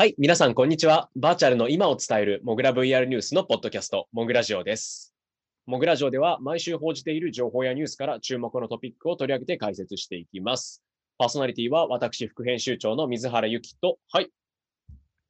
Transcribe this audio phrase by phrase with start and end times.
[0.00, 1.10] はい、皆さん、こんにちは。
[1.14, 5.14] バーチャルの今を伝えるモグラ VR ニュースのポッドキャスト、モグラジオです。
[5.66, 10.82] モグラジオでは毎週報じている情報やニュースから注目のトピックを取り上げて解説していきます。
[11.18, 14.30] パーソナリティは私、副編集長の水原由紀と、はい。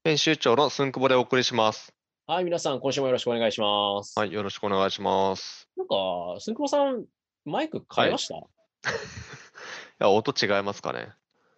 [0.05, 1.93] 編集長のすんくぼでお送りします。
[2.29, 4.17] はい、皆さん、今週もよろしくお願いします。
[4.17, 5.69] はい、よろしくお願いします。
[5.77, 5.97] なんか、
[6.39, 7.07] すんくぼさん、
[7.45, 8.39] マイク変えました、 い
[9.99, 11.09] や、音違いますかね。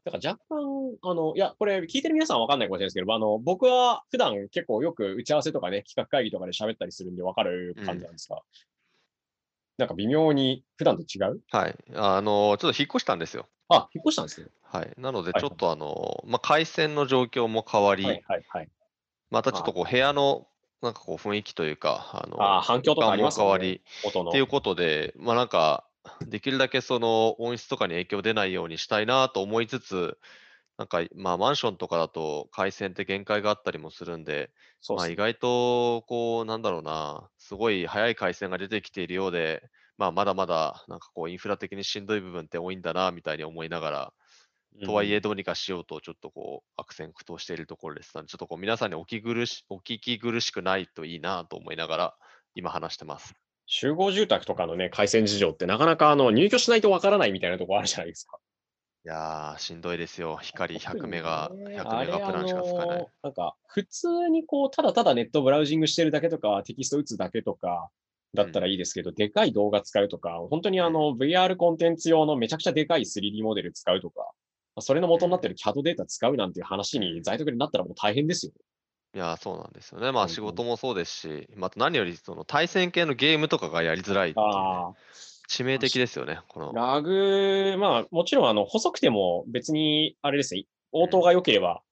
[0.05, 8.43] なんか若干、あの、いや、これ聞いてる皆さんはわかんないかもしれないですけど、あの、僕は普段結構よく打ち合わせとかね、企画会議とかで喋ったりするんでわかる感じなんですが、
[9.79, 11.41] なんか微妙に普段と違う？
[11.51, 11.77] はい。
[11.95, 13.49] あの、ちょっと引っ越したんですよ。
[13.69, 14.49] あ、引っ越したんですね。
[14.63, 14.93] はい。
[14.99, 18.69] なので、はいちょっとあの、まあ、回線の状況も変わり、はいはいはい。
[19.31, 20.47] またちょっとこう、部屋の、
[20.83, 23.83] なんかこう、雰囲気というか、あの、あー反響とかありますよね変わり。
[24.29, 25.87] っていうことで、まあなんか、
[26.27, 30.19] できるだけその音質とかに影響出ないようにしたいなと思いつつ、
[30.79, 39.63] なんか、まあマンションとかだと回線って限界があったりもするんで、そうまあ意外と、こう、なんだろうな、すごい速い回線が出てきているようで、
[39.99, 44.13] まあまだまだ、なんかこう、インフラ的にしんどい部分って多いんだな、みたいに思いながら、
[44.85, 48.17] とはいえどうにかしようと、ちょっとこう、悪戦苦闘しているところです。
[48.17, 52.17] ので、ちょっとこう、皆さんにお聞き苦しお聞き苦しくないといいなと思いながら、
[52.55, 53.42] 今話してます。
[53.67, 58.39] 集合住宅とかのね、回線事情ってなかなかあの入居しないとわからないみたいなところあるじゃないですか。
[59.05, 60.39] いやー、しんどいですよ。
[60.41, 63.09] 光100メガ、特にね100メガプランしか使えないあの。
[63.25, 67.91] なんか、普通にこう、ただただネットブラウジングしてるだけとか、テキスト打つだけとか、
[68.35, 78.53] だったらいいですけど、でかい動画使うとか、本当にあの、VR コンテンツ用のめちゃくちゃでかい 3D モデル使うとか、まあそれの元になってる CAD データ使うなんていう話に在宅になったらもう大変ですよ。
[79.15, 80.11] いやー、そうなんですよね。
[80.11, 84.95] まあ仕事もそうですし、また何よりその対戦系のゲームとかがやりづらいっていうね、ああ。
[85.49, 86.41] 致命的ですよね。
[86.49, 91.83] この、ラグ、まあ、もちろん、あの、細くても別に、あれですね、応答が良ければ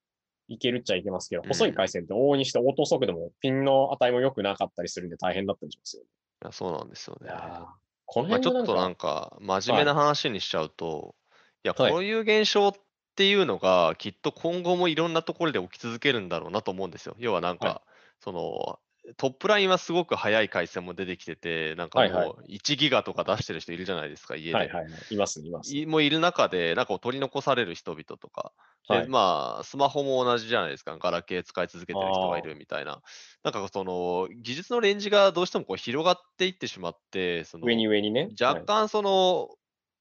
[0.49, 6.09] いけるっちゃいけますけど、うん細い回線って往々にして応答速度もピンの値も良くなかったりするんで大変だったりしますよね。
[6.43, 7.29] いやそうなんですよね。
[7.29, 7.67] いやー
[8.07, 11.15] このまあ、ちょっとなんか、真面目な話にしちゃうと、
[11.63, 12.73] い、や、はいこういう現象っ
[13.21, 17.15] ていうのが、きっと今後もいろんなところで起き続けるんだろうなと思うんですよ。
[17.19, 17.83] 要はなんか、は
[18.19, 18.79] その、
[19.19, 24.55] トップラインはすごく速い回線も出てきてて、なんかもう1ギガとか出してる人いるじゃないですか、家で。
[24.55, 25.77] はいはいはい、いますね、います。
[25.77, 28.53] いもういる中で、なんか取り残される人々とか、
[28.89, 29.09] ではい。
[29.09, 33.03] まあ、スマホも同じじゃないですか、ガラケー使い続けてる人がいるみたいな、
[33.45, 38.31] なんかその技術のレンジがどうしてもこう広がっていってしまって、その上に上にね。
[38.41, 39.51] 若干その、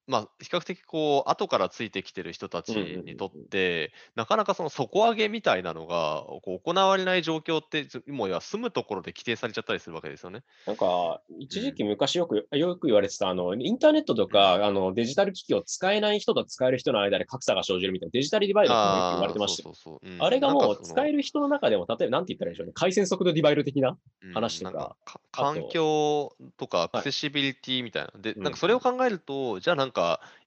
[0.10, 3.06] まあ、比較的こう後からついてきてる人たちうんうんうんうん。
[3.06, 10.44] にとって、なかなかその底上げみたいなのがこう行われない状況って、ずもう住むところで規定されちゃったりするわけですよね。
[10.66, 19.70] なんか、一時期昔よく、よく言われてた、あの、インターネットとか、あの、デジタル機器を使えない人と使える人の間で格差が生じるみたいな、デジタルディバイドって言われてました
[20.20, 24.98] あれがもう使える人の中でも、例えばなんて言ったらいいでしょうね、回線速度ディバイド的なうん話とかなんか
[25.32, 27.02] 環境とかアはい。
[27.02, 28.12] クセシビリティみたいな。
[28.20, 29.99] で、うんなんかそれを考えると、じゃあなんか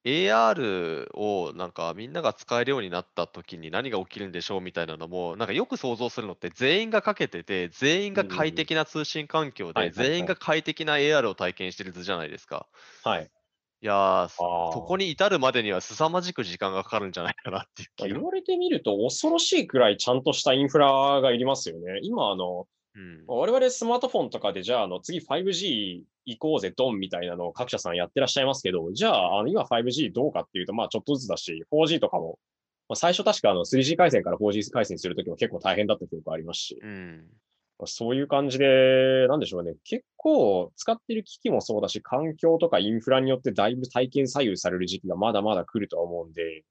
[0.05, 12.69] AR をなんかみんなが使えるようになった時に何が起きるんでしょうみたいなのも、なんかよく想像するのって全員がかけてて、全員が快適な通信環境で、全員が快適な AR を体験してる図じゃないですか。
[13.03, 13.33] はい。
[13.83, 22.01] いやそこに至るまでには凄まじく時間がかかるんじゃないかなっていう言われてみると恐ろしいくらいちゃんとしたインフラがいりますよね。
[22.03, 23.25] 今、あの、うん。
[23.27, 32.39] 我々スマートフォンとかで、じゃあ、あの、次 5G 行こうぜ、ドンみたいなのを各社さんやってらっしゃいますけど、じゃあ、あの、今 5G どうかっていうと、まあ、ちょっとずつだし、4G とかも、
[32.89, 37.25] まあ、最初確かあの 3G 回線から 4G 回線するときも結構大変だった記憶ありますし、うん。
[37.79, 39.75] まあそういう感じで、なんでしょうね。
[39.85, 46.65] 結構使ってる機器もそうだし、環境とかインフラによってだいぶ体験左右される時期がまだまだ来るとは思うんで、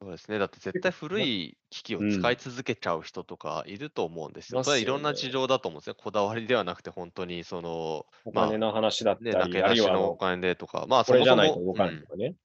[0.00, 0.38] そうですね。
[0.38, 4.62] だって絶対古い機器をうん使い続けちゃう人とかいると思うんですよ。
[4.62, 5.94] それはいろんな事情だと思うんですよ。
[5.94, 12.26] こだわりではなくて本当にその、おまあ金の話だったね、り、なけあるいはのおの、金でとか、まあこれじゃないと動かないとかね。
[12.26, 12.36] うん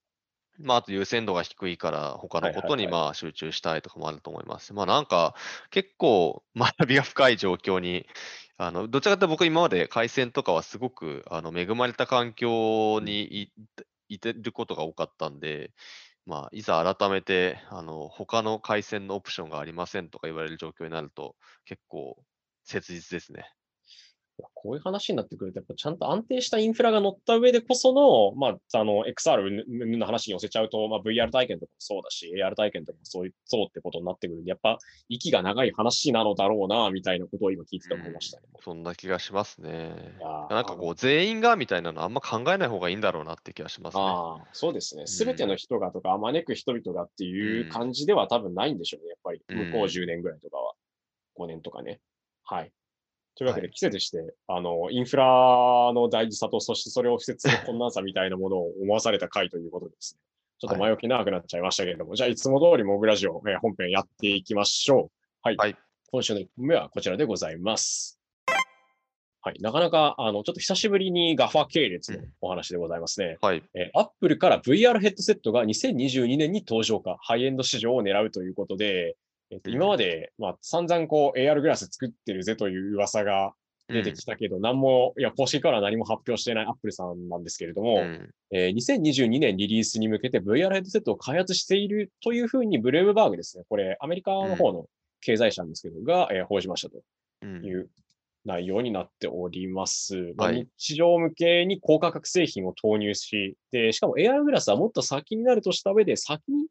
[0.59, 4.73] まああと優先度が低いから他のことにまあ集中したいとかもあると思います。
[4.73, 5.33] まあなんか
[5.71, 8.05] 結構 学びが深い状況に、
[8.57, 13.53] あのどちらかというと僕今まで回線とかはすごくあの恵まれた環境にい
[14.09, 15.71] いてることが多かったんで、
[16.25, 21.35] まあ、いざ改めて、あの、他の回線のオプションがありませんとか言われる状況になると、
[21.65, 22.23] 結構
[22.63, 23.51] 切実ですね。
[24.53, 34.77] こういう話になってくると、やっぱちゃんと安定したインフラが乗った上でこその、まあ、あの、XR の話に寄せちゃうと、まあ、VR 体験とかもそうだし、AR 体験とかもそういう、そうってことになってくるんで、やっぱ、
[35.09, 38.47] 息が長い話なのだろうな、みたいなことを今聞いてて思いましたね。
[38.63, 39.95] そんな気がしますね
[40.49, 44.03] なんかこう、全員がみたいなのあんま考えない方がいいんだろうなって気がしますね。
[44.03, 45.07] ああ、そうですね。
[45.07, 49.41] すべての人がとか、招く人々がっていううん感じでは多分ないんでしょうね、やっぱり。
[49.49, 50.73] うん向こう10年ぐらいとかは。
[51.37, 51.99] 5年とかね。
[52.43, 52.71] はい。
[53.35, 60.21] というわけで、はい季節して、あの、インフラの大事さと、そしてそれを敷設する困難さみたいなものを思わされた回ということでですね。
[60.59, 65.11] ちょっと前置き長くなっちゃいましたけれども、じゃあ、いつも通りモグラジオ、えー本編やっていきましょう。
[65.41, 65.57] はい。
[65.57, 65.75] はい
[66.13, 68.19] 今週の1本目はこちらでございます。
[69.43, 69.55] はい。
[69.61, 73.37] なかなか、あの、ちょっと久しぶりにガファ系列のお話でございますね。
[73.41, 73.63] はい。
[73.73, 79.15] えー、アップルから VR ヘッドセットが2022年に登場か、ハイエンド市場を狙うということで、
[79.51, 79.75] えっとうん。
[79.75, 83.53] 今まで、まあ、散々こう AR グラス作ってるぜという噂が
[83.87, 88.29] 出てきたけど、何も、いや、公式からは何も発表していないアップルさんなんですけれども、うん。
[88.51, 94.85] えー2022年リリースに向けて VR ヘッドセットを開発しているというふうにブルームバーグですね、これアメリカの方の
[95.21, 97.01] 経済誌なんですけど、が、えー報じましたと
[97.43, 97.65] うん。
[97.65, 97.89] いう
[98.45, 100.33] 内容になっております。
[100.35, 100.67] まあはい。
[100.77, 106.67] 日常向けに高価格製品を投入し、で、しかも AR グラスはもっと先になるとした上で、先に、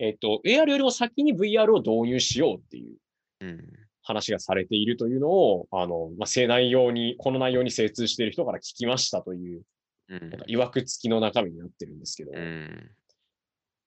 [0.00, 2.96] えっ、と、AR よりも先に VR を導入しようっていう
[3.40, 3.60] うん。
[4.02, 9.62] 話がされているというのを、あの、まあ、せ内容に、この内容に精通している人から聞きましたという、
[10.08, 10.30] うん。
[10.30, 12.90] なんか、曰く付きの中身になってるんですけど、うん。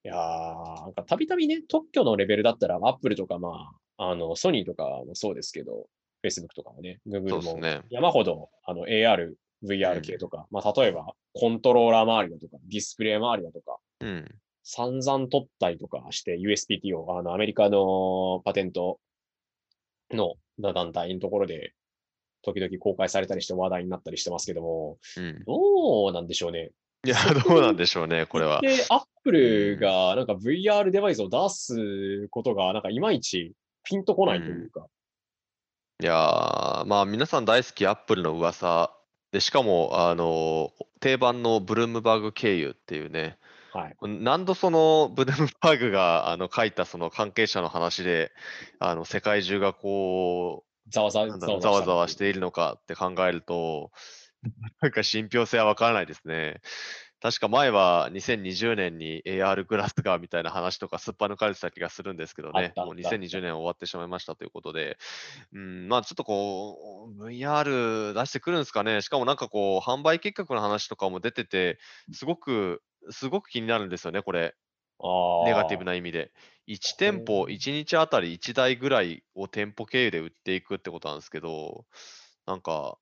[0.06, 5.88] いやー、なんかたびたびね、特許のレベルだったら、アップルとか、まあ、あの、ソニーとかもそうですけど、
[6.24, 7.60] Facebook とかもね、Google も。
[7.90, 9.34] 山ほど、あの、AR、
[9.64, 14.36] VR 系とか、まあ、例えば、コントローラー周りだとか、ディスプレイ周りだとか、うん。
[14.64, 19.00] 散々取ったりとかして、USPTO、あの、アメリカのパテント
[20.12, 21.74] の団体のところで、
[22.42, 25.44] 時々公開されたりして話題になったりしてますけども、うん。
[25.46, 26.72] どうなんでしょうね。
[27.06, 27.16] いや、
[27.48, 28.62] どうなんでしょうね、これは。
[28.62, 34.86] で、アップルがなんか VR デバイスを出すことが、なんかいまいちピンとこないというか。
[36.02, 38.94] いやー、まあ皆さん大好きアップルの噂
[39.32, 43.38] で、しかも、あの、定番のブルームバーグ経由っていうね、
[43.74, 43.96] はい。
[44.02, 48.32] 何度そのブルームバーグがあの書いたその関係者の話で、
[48.80, 53.92] あの世界中がこざわざう、なんだろうざわざわしているのかって考えると、
[54.82, 56.62] なんか信憑性はわからないですね。
[57.24, 63.16] 確か前は2020年に AR グラスがみたいな話とかすっぱ抜かれてた気がするんですけどね、もうあったあったあった。
[63.16, 64.98] 2020年終わってしまいましたということで、
[65.54, 71.80] うん、まあちょっとこう、VR 出してくるんですかね、しかもなんかこう、販売計画の話とかも出てて、
[72.12, 74.56] すごく、すごく気になるんですよね、これ。
[75.00, 75.92] あネガティブな。
[75.92, 76.32] な意味で。
[76.68, 81.86] 1店舗、1日あたり1台ぐらいを店舗経由で売っていくってことなんですけど、
[82.46, 82.98] なんか、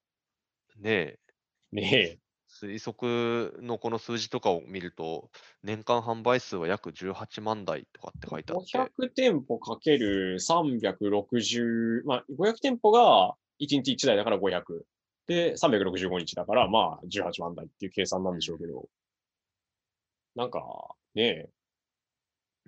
[0.80, 1.19] ねえ、
[1.71, 2.19] ねえ。
[2.51, 5.30] 推測のこの数字とかを見ると、
[5.63, 14.86] 年間販売数は約18万台とかって書いてあって、500店舗かける360、まあ、500店舗が1日1台だから500。
[15.27, 18.89] で、365日だから、まあ、18万台っていう計算なんでしょうけど、
[20.36, 21.50] なんか、ねえ、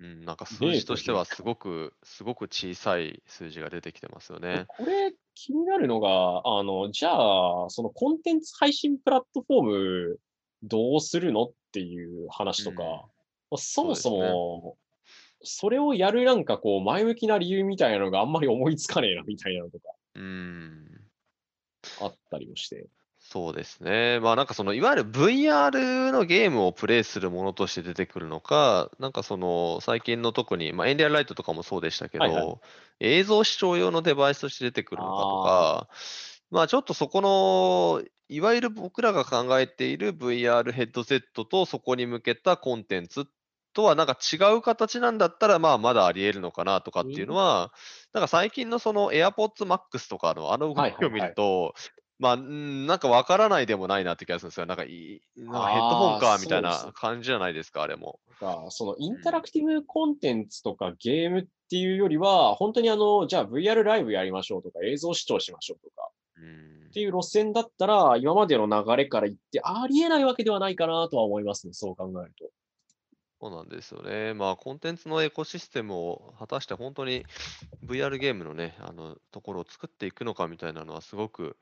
[0.00, 4.64] うん、なんか数字としてはすごく、すごく小さい数字が出てきてますよね。
[4.68, 10.20] これ気になるのが、あの、じゃあ、そのコンテンツ配信プラットフォーム
[10.62, 12.98] どうするのっていう話とか、うんま
[13.52, 14.76] あそもそも、
[15.42, 19.84] それをやるなんかこう前向きな理由みたいなのがあんまり思いつかねえなみたいなのとか
[20.14, 21.00] うん。
[22.00, 22.86] あったりもして。
[23.26, 24.20] そうですね。
[24.20, 32.56] まあなんかそのいわゆる VR のゲームをプレイするものとして出てくるのか、なんかその最近の特に、まあ、エンリアライトとかもそうでしたけど、はいはい。
[33.00, 35.88] 映像視聴用のデバイスとして出てくるのかとか、
[36.50, 43.26] まあちょっとそこの、いわゆる僕らが考えている VR ヘッドセットとそこに向けたコンテンツ
[43.72, 47.72] とはなんか違う形なんだったら、まあまだあり得るのかなとかっていうのは、
[48.12, 51.74] なんか最近のその AirPods Max とかのあの動きを見ると、
[52.18, 54.66] まあ、うんなんかわからないでもないなって気がするんですよ。
[54.66, 58.20] なんかいい、なんかヘッドホンかみたいな感じじゃないですか、あれも。
[58.40, 72.50] がそのインタラクティブコンテンツとかゲームっていうよりは、本当にあの、じゃあ VR ライブやりましょうとか映像視聴しましょうとかうんっていう路線だったら、今までの流れから言ってありえないわけではないかなとは思いますね、そう考えると。
[73.40, 74.32] そうなんですよね。
[74.32, 77.26] まあ、コンテンツのエコシステムを果たして本当に
[77.84, 81.58] VR ゲームのね、あのところを作っていくのかみたいなのはすごく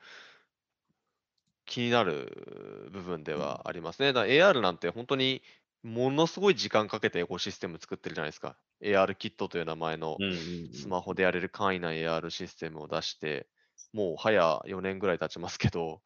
[1.64, 4.12] 気になる部分ではありますね。
[4.12, 5.42] だから AR なんて本当に
[5.83, 8.59] ものすごい時間かけてエコシステム作ってるじゃないですか。
[8.81, 13.49] AR キットという名前のうんうんうんスマホでやれる簡易な AR システムを出して、
[13.92, 16.02] もう早4年ぐらい経ちますけど、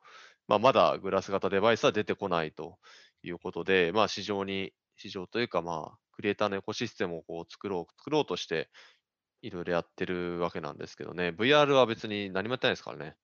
[0.49, 2.79] まあ、まだグラス型デバイスは出てこないと
[3.23, 8.71] いうことで、まあ、市場に、市場というか、まあ、クリエイターのエコシステムをこう作ろう、作ろうとして、
[9.43, 13.17] いろいろやってるわけなんですけどね、VR は別に何もやってないですからね。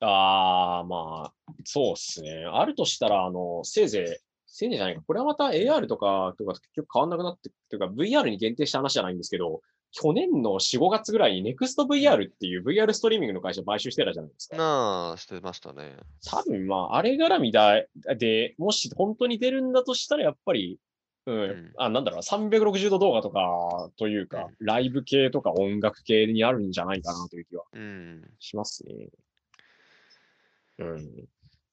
[0.00, 2.44] ああ、まあ、そうっすね。
[2.50, 4.06] あるとしたら、あの、せいぜい、
[4.46, 5.02] せいぜいじゃないか。
[5.06, 9.60] これはまた AR とかとか結局変わんなくなって、というか VR に限定した話じゃないんですけど、
[9.92, 14.56] 去年の4、5月ぐらいに NEXTVR っていう VR ストリーミングの会社買収してたじゃないですか。
[14.56, 15.96] なあ、してましたね。
[16.26, 17.84] 多分まあ、あれ絡みだ
[18.16, 20.78] で、もし本当に出るんだとしたら、やっぱり、
[21.26, 28.30] うん、んあ、なんだろうな、360度動画とかというか、ライブ系とか音楽系にあるんじゃないかなという気はうん。
[28.38, 28.94] しますね。
[28.94, 29.08] うん。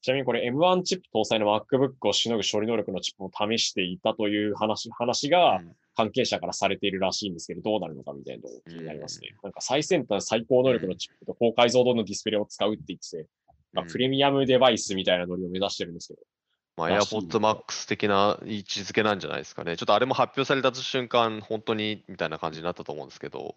[0.02, 5.76] ちなみにこれ M1 チップ搭載の MacBook をしのぐ処理能力のチップを試していたという話、話がうん。
[5.96, 9.30] 関係者からされているらしいんですけど、どうなるのかみたいなのが気になりますね。
[9.42, 13.28] なんか最先端最高能力のチップと高解像度のディスプレイを使うって言ってて、
[13.74, 16.20] まあうんプレミアムデバイスみたいなノリを目指してるんですけど、
[16.78, 19.78] まあ、AirPods Max 的な位置づけなんじゃないですかね。
[19.78, 23.56] ちょっとあれも発表された瞬間、本当にみたいな感じになったと思うんですけど、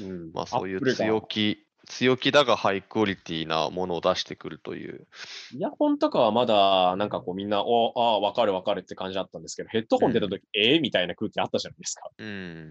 [0.00, 0.30] うん。
[0.32, 5.06] まあそういう強気、強気だがハイクオリティなものを出してくるという。
[5.52, 12.10] イヤホンとかはまだ、なんかこうみんな、おああ、わかるわかるって感じだったんですけど、ヘッドホン出た時、ええみたいな空気あったじゃないですか。
[12.18, 12.70] うん。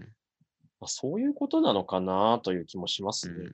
[0.80, 3.34] まあ、そういうことなのかなという気もしますね。
[3.38, 3.52] うん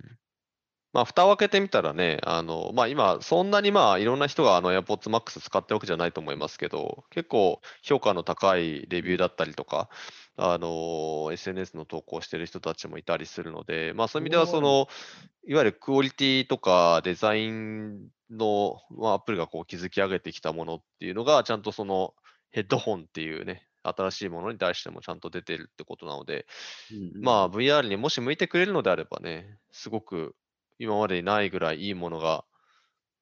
[0.97, 9.91] まあ、蓋を開けてみたらね、あの、まあ今、そんなにまあいろんな人があの AirPods Max 使ってるわけじゃないと思いますけど、結構評価の高いレビューだったりとか、
[10.37, 14.89] あの、SNS の投稿してる人たちもいたりするので、まあそういう意味ではその、
[15.47, 22.15] いわゆるクオリティとかデザインの、まあ、アップルがこう築き上げてきたものっていうのが、ちゃんとその
[22.51, 26.47] ヘッドホンっていうね、新しいものに対してもちゃんと出てるってことなので、
[26.91, 30.35] うんまあ VR にもし向いてくれるのであればね、すごく
[30.79, 32.45] 今までにないぐらいいいものが、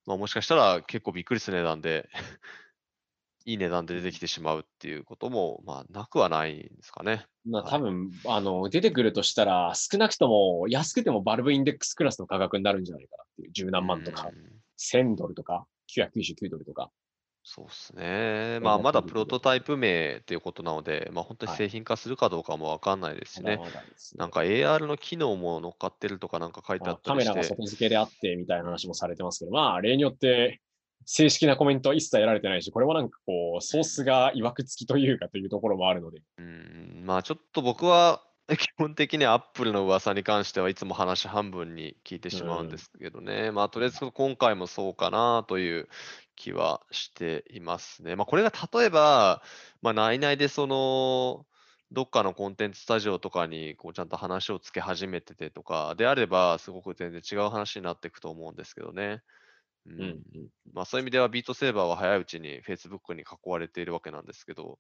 [0.06, 2.08] まあもしかしたら結構びっくりする値段で、
[3.44, 7.26] いい値段で出てきてしまうっていうことも、まあなくはないんですかね。
[7.46, 16.90] まあはい多分、あの、出てくるとしたら、少なくとも、安くてもバルブインデックスクラスの価格になるんじゃないかなっていう、十何万とかう、ん1000ドルとか、999ドルとか。
[17.46, 18.58] そうですね。
[18.58, 23.58] んまあまだプロトタイプ名っていうことなので、まあ本当にはい製品化するかどうかもわかんないですしね。
[23.58, 30.62] まだまだですねなんか AR の機能も乗っかってるとかなんか書いてあまあったりしてカメラが外、付けであってみたいな話もされてますけど、まあ、例によって、
[31.06, 38.22] 正式なコメントは一切得られてないし、これもなんかこう、ソースが曰く付きというかというところもあるので、うん、まあちょっと僕は
[38.58, 43.50] 基本的に Apple の噂に関してはいつも話半分に聞いてしまうんですけどね。
[43.50, 45.88] まあとりあえず今回もそうかなという
[46.36, 48.16] 気はしていますね。
[48.16, 49.42] まあこれが例えば、
[49.80, 51.46] まあ内々でその、
[51.90, 59.22] どっかのコンテンツスタジオとかにこうちゃんと話をつけ始めててとかであれば、すごく全然違う話になっていくと思うんですけどね。
[59.86, 60.22] ううんん、
[60.72, 64.78] まあそういう意味ではビートセーバーは早いうちに Facebook に囲われているわけなんですけど、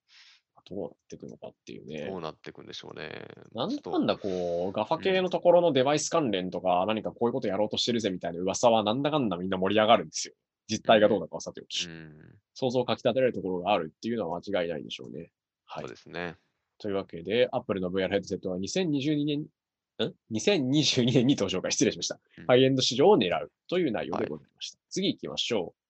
[0.68, 2.20] どうなっていくのかっていうねどう。
[2.20, 3.26] なっていくんでしょうね。
[3.54, 10.34] なんとだかんだこう、ガファ系のところのデバイス関連とか、何かこういうことやろうとしてるぜみたいな噂はなんだかんだみんな盛り上がるんですよ。
[10.68, 12.14] 実態がどうだかはさておき、うん、
[12.54, 15.30] 想像をかき立てられるところがあるっていうのは間違いないでしょうね。
[15.66, 15.90] はいそう。
[15.90, 16.36] ですね。
[16.78, 19.46] というわけで、Apple の VR ヘッドセットは2022年、
[20.02, 22.46] ん ?2022 年に登場か、失礼しましたうん。
[22.46, 24.78] ハイエンド市場を狙うという内容でございました。
[24.90, 25.84] 次行きましょう。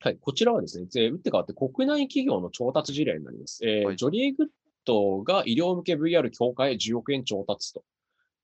[0.00, 3.60] はい、こちらはですね、ぜ打って変わって国内企業の調達事例になります。
[3.64, 4.46] えーはいジョリーグッ
[4.84, 7.82] ドが医療向け VR 強化へ10億円調達と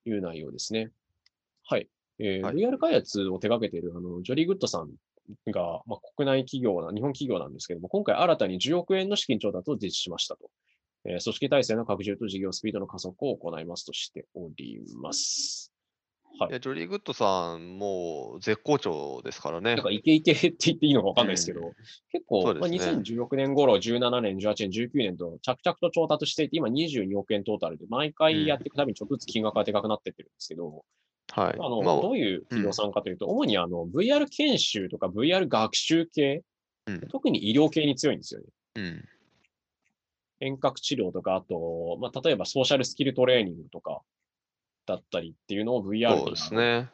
[0.05, 0.91] いう内容ですね。
[1.65, 1.89] はい。
[2.19, 4.91] えーはい VR 開発を手掛けているあのジョリーグッドさん
[5.47, 10.51] が、まあ、国内企業な、日本企業なんですけども、今回新たに10億円の資金調達を実施しましたと。
[11.05, 15.71] えー組織体制の拡充と事業スピードの加速を行いますとしております。
[16.39, 19.85] はいいや、ジョリー・グッドさん、もう絶好調ですからねなん。
[19.85, 21.73] かイケイケって言っていいのかわかんないですけど、うん
[22.11, 30.85] 結構、まあ、そうですね2016年頃、17年、18年、19年と着々と調達していて、今22億円トータルで、毎回やっていくたびにちょっとずつ金額がでかくなってってるんですけど、
[31.31, 31.55] はい。
[31.55, 36.43] あの、まあどういう企業さんかというと、主にあの VR 研修とか VR 学習系、
[36.87, 38.47] うん特に医療系に強いんですよね。
[38.77, 39.05] うん。
[40.45, 44.01] 遠隔治療とか、あと、まあ、例えばソーシャルスキルトレーニングとか
[44.87, 46.89] だったりっていうのを VR そうですね。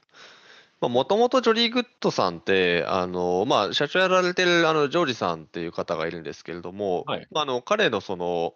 [0.80, 8.54] もともとジョリー・グッドさんって、あのまあ、社長やられてるあのジョージさんっていう方がいるんですけれども、はいまあ、あの彼のその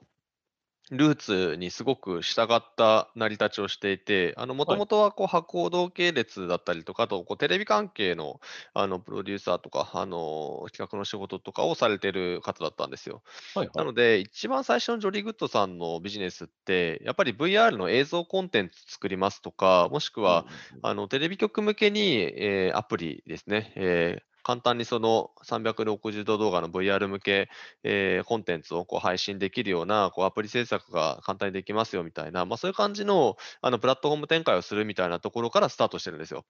[0.91, 8.39] ルーツにすごく従った成り立ちをしていて、もともとはこう博報堂系列だったりとか、あとこうテレビ関係の
[8.75, 13.23] あのプロデューサーとか、あの企画の仕事とかをされてる方だったんですよ。
[13.55, 13.73] はいは。
[13.75, 20.47] ないので、一番最初のジョリー・グッドさんのビジネスって、やっぱり VR の映像コンテンツ作りますとか、もしくは、
[20.83, 27.49] あのテレビ局向けに、えーアプリですね、えー簡単にその360度動画の VR 向け、
[27.83, 36.45] えーコンテンツをこう配信できるようなこうアプリ制作が簡単にできますよみたいな、まあ、そういう感じのあのプラットフォーム展開をするみたいなところからスタートしてるんですよ。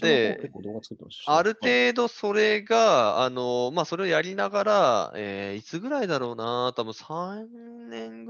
[0.00, 0.50] で
[1.26, 7.69] あるはい程度それが、あのまあ、それをやりながら、えーいつぐらいだろうな、多分3年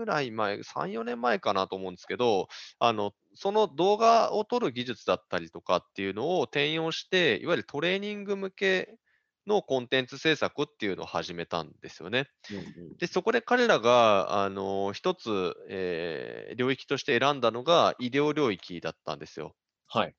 [0.00, 8.98] ぐぐらい前、3、4年前かなと思うんですけど、あの、その動画を撮る技術だったりとかっていうのを転用して、いわゆるトレーニング向け
[9.46, 12.28] のコンテンツ制作っていうのを始めたんですよね。
[12.50, 12.60] うんう
[12.96, 19.56] んで、そこで彼らが、あの、一つ、えー領域として選んだのが医療領域だったんですよ。
[19.88, 20.16] はい。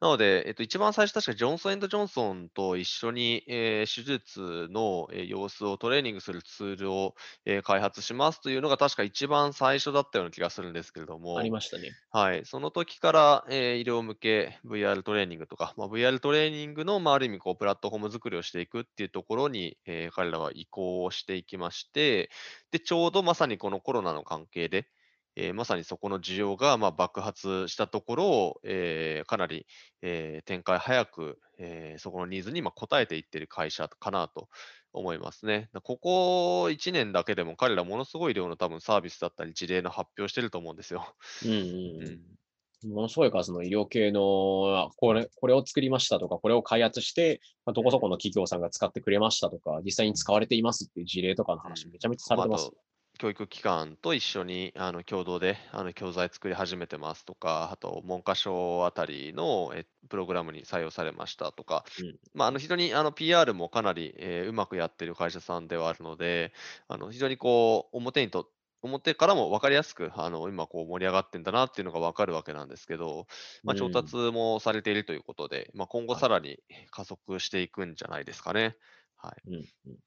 [0.00, 7.14] なので、えっと、一番最初、確かジョンソンジョンソンと一緒に、えー手術の、えー様子をトレーニングするツールを、
[7.46, 11.96] えー開発しますというのが確か一番最初だったような気がするんですけれども、ありましたね。
[12.10, 22.30] はい、その時から、えー医療向け VR トレーニングとか、まあ、VR トレーニングの、まあ、ある意味こうプラットフォーム作りをしていくっていうところに、えー彼らは移行をしていきまして、
[22.70, 24.88] で、ちょうどまさにこのコロナの関係で、
[25.36, 29.66] えーまさにそこの需要がまあ爆発したところを、えーかなり、
[30.02, 34.48] えー展開早く、えーそこのニーズに今応えていっている会社かなと
[34.92, 35.68] 思いますね。
[35.72, 41.14] だここ1年だけでも彼らものすごい量の多分サービスだったり事例の発表してると思うんですよ。
[41.44, 41.58] うんうん
[42.02, 42.36] うん。
[42.84, 52.95] ものすごい数の医療系の、これ、これを作りましたとか、これを開発して、まあ、どこそこの企業さんが使ってくれましたとか、実際に使われていますっていう事例とかの話、うんめちゃめちゃされてますあ。
[53.16, 62.18] と教育機関と一緒にあの共同であの教材作り始めてますとか、あと文科省あたりのえプログラムに採用されましたとか、うん。
[62.34, 66.52] まあ、あの非常にあの PR もかなり、えーうまくやってる会社さんではあるので、
[66.88, 68.50] あの非常にこう表にと
[68.82, 73.26] 表からも分かりやすくあの今こう盛り上がってんだなっていうのが分かるわけなんですけど、
[73.64, 73.76] まあ、うん。
[73.76, 76.22] 調達もされているということで、まあ、今後はい。
[76.22, 76.58] さらに
[76.90, 78.76] 加速していくんじゃないですかね。
[79.16, 79.42] はい。
[79.46, 79.54] うん
[79.86, 79.98] うん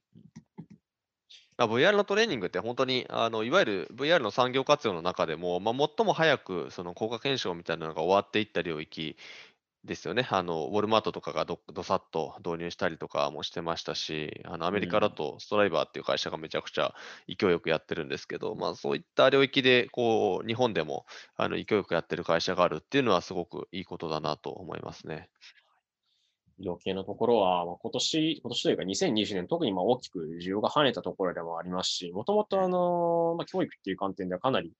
[1.60, 9.18] まあ VR のトレーニングって本当にあのいわゆる VR の産業活用の中でも、まあ、最も早くその効果検証みたいなのが終わっていった領域
[9.84, 10.26] ですよね。
[10.30, 16.94] あのウォルマートとかがどどさっと導入したりとかもしてましたし、あのアメリカだとストライバーっていう会社がめちゃくちゃ
[17.28, 21.06] 勢いよくやってるんですけど、まあ、そういった領域でこう日本でも
[21.36, 25.30] あの勢いよくやってる会社があるっていうのはすごくいいことだなと思いますね。
[26.60, 34.74] 医療系のところは、まあ、今年、今年というか2020年、特にまあ大きく需要が跳ねたところでもありますし、もともとあの、まあ、教育っていう観点ではかなり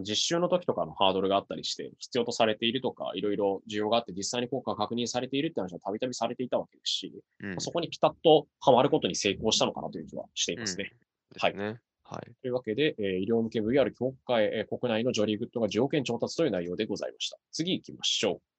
[0.00, 7.12] 実習の時とかのハードルがあったりして、必要とされているとか、いろいろ需要があって実際に効果が確認されているって話はたびたびされていたわけですし、
[7.42, 10.92] うんまあそこにピタッとはまることに成功したのかなという気はしていますね。
[11.32, 11.80] ですね。
[12.04, 12.32] はい。
[12.40, 17.38] というわけで、えー医療向け VR 強化、えー国内のジョリーグッドが10億円調達という内容でございました。
[17.50, 18.55] 次行きましょう。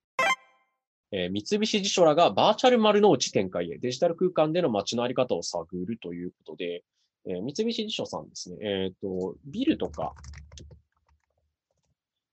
[1.12, 6.84] えー三菱地所らがバーチャル丸の内展開へデジタル空間での街のあり方を探るということで、
[7.26, 10.14] えー三菱地所さんですね、えっ、と、ビルとか、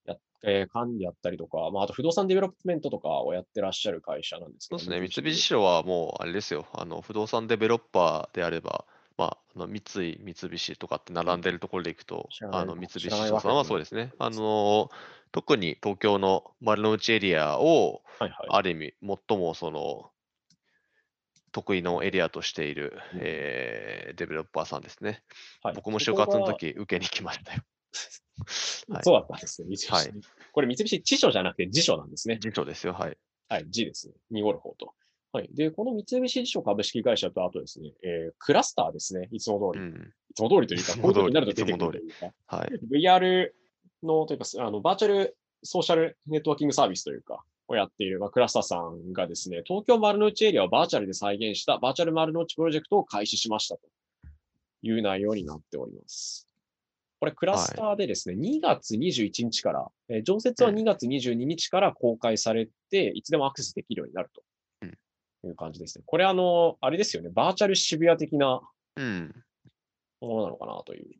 [0.06, 4.78] やえー管理やったりとか、まあ、あと不動産デベロップメントとかをやってらっしゃる会社なんですけど。
[4.78, 8.84] そうですね、三菱地所はもう、あれですよ、あの不動産デベロッパーであれば、
[9.16, 14.90] まあ、あの三井、三菱とかって並んでるところでいくとあの三菱地所さんはそうですね、あの
[15.34, 18.46] 特に東京の丸の内エリアを、はいはい。
[18.50, 18.94] ある意味、
[19.28, 20.12] 最もその
[21.50, 25.24] 得意のエリアとしている、うんえーデベロッパーさんですね。
[25.60, 27.62] はい僕も就活の時、受けに来ましたよ。
[28.88, 29.68] はいそうだったんですね。
[29.70, 30.12] 三菱はい
[30.52, 32.38] これ三菱地所じゃなくて辞書なんですね。
[32.40, 33.18] 次長ですよ、はい。
[33.48, 34.14] はい、G ですね。
[34.30, 34.94] 濁る方と。
[35.32, 35.48] はい。
[35.52, 39.28] で、この三菱地所株式会社と、あとですね、えークラスターですね。
[39.32, 39.84] いつも通り。
[39.84, 40.14] いうん。
[40.36, 42.68] つも通りというか、いつも通りこういう時になると出てくるというか、はい。
[43.02, 43.50] VR
[44.04, 53.80] の、というか、あの、バーチャルソーシャルネットワーキングサービスというか、をやっている、まあ、クラスターさんがですね、東京丸の内エリアをバーチャルで再現したバーチャル丸の内プロジェクトを開始しましたと
[54.82, 56.46] いう内容になっております。
[57.20, 64.30] これ、クラスターでですね、2月21日から、えー常設はうん2月22日から公開されて、いつでもアクセスできるようになる
[64.82, 64.90] うん
[65.40, 66.04] という感じですね。
[66.06, 68.60] これ、あの、あれですよね、バーチャル渋谷的な
[68.96, 69.34] うん。
[70.20, 71.16] ものなのかなという。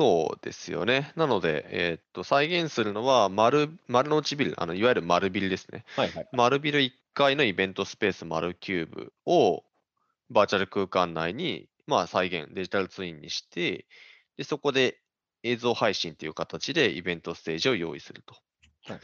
[0.00, 1.12] そうですよね。
[1.14, 5.84] なので、えーっと、再現するのは丸、丸の内ビル、あのいわゆる丸ビルですね。
[5.94, 6.28] はいはい。
[6.32, 9.62] 丸ビル1階のイベントスペース丸キューブを
[10.30, 13.84] バーチャル空間内に、まあ、再現、デジタルツインにして、
[14.38, 14.96] でそこで
[15.42, 18.34] 映像配信という形でイベントステージを用意すると。
[18.86, 19.00] はい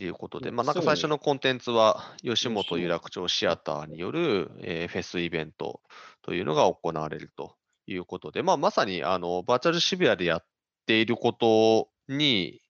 [0.00, 5.82] いうことで、うんまあ、なんか最初のコンテンツは、吉本吉本有楽町シアターによる、えーフェスイベント
[6.22, 7.54] というのが行われると
[7.86, 10.44] いうことで、まあ、まさにあのバーチャル渋谷でやっ
[10.86, 12.60] ていることに、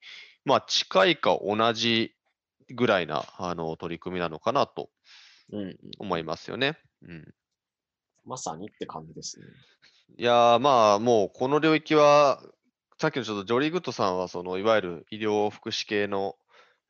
[0.44, 2.14] まあ、近いか同じ
[2.74, 4.88] ぐらいなあの取り組みなのかなと
[5.52, 6.78] うんうん、思いますよね。
[7.02, 7.34] うん、
[8.24, 9.46] まさにって感じですね。
[10.18, 12.42] いやー、まあ、もうこの領域は、
[12.98, 16.36] さっきのちょっとジョリー・グッドさんは、そのいわゆる医療福祉系の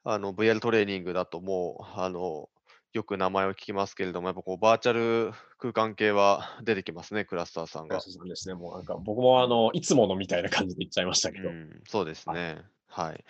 [0.05, 2.49] あの VR トレーニングだと、もうあの
[2.93, 7.89] よく名前を聞きますけれども、やっぱこうバーチャル空間系は 出てきますね、クラスターさんが。
[7.89, 8.55] クラスターさんですね。
[8.55, 11.49] もうなんか僕もあの、いつものみたいな感じで言っちゃいましたけど。
[11.49, 12.63] うん、そうですね。
[12.89, 13.25] はい。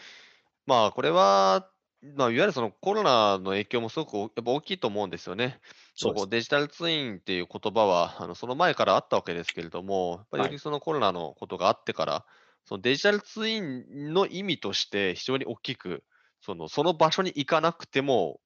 [0.66, 1.68] まあ、これは、
[2.16, 5.61] まあ、いわゆるそのコロナの影響もすごくやっぱ大きいと思うんですよね。
[5.94, 12.25] そうデジタルツインっていう言葉は、あのその前からあったわけですけれども、やっぱりよりそのコロナのことがあってから、
[12.64, 16.03] そのデジタルツインの意味として非常に大きく、
[16.40, 18.40] そのその場所に行かなくても、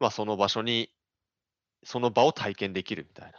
[0.00, 0.90] まあ、その場所に、
[1.84, 3.38] その場を体験できるみたいな、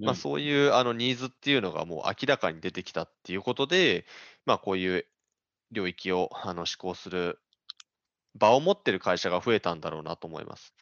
[0.00, 4.06] まあ、うんそういうあのニーズっていうのがもう明らかに出てきたっていうことで、
[4.44, 5.06] まあ、こういう
[5.72, 7.38] 領域をあの施行する
[8.34, 10.74] 場を持ってる会社が増えたんだろうなと思います。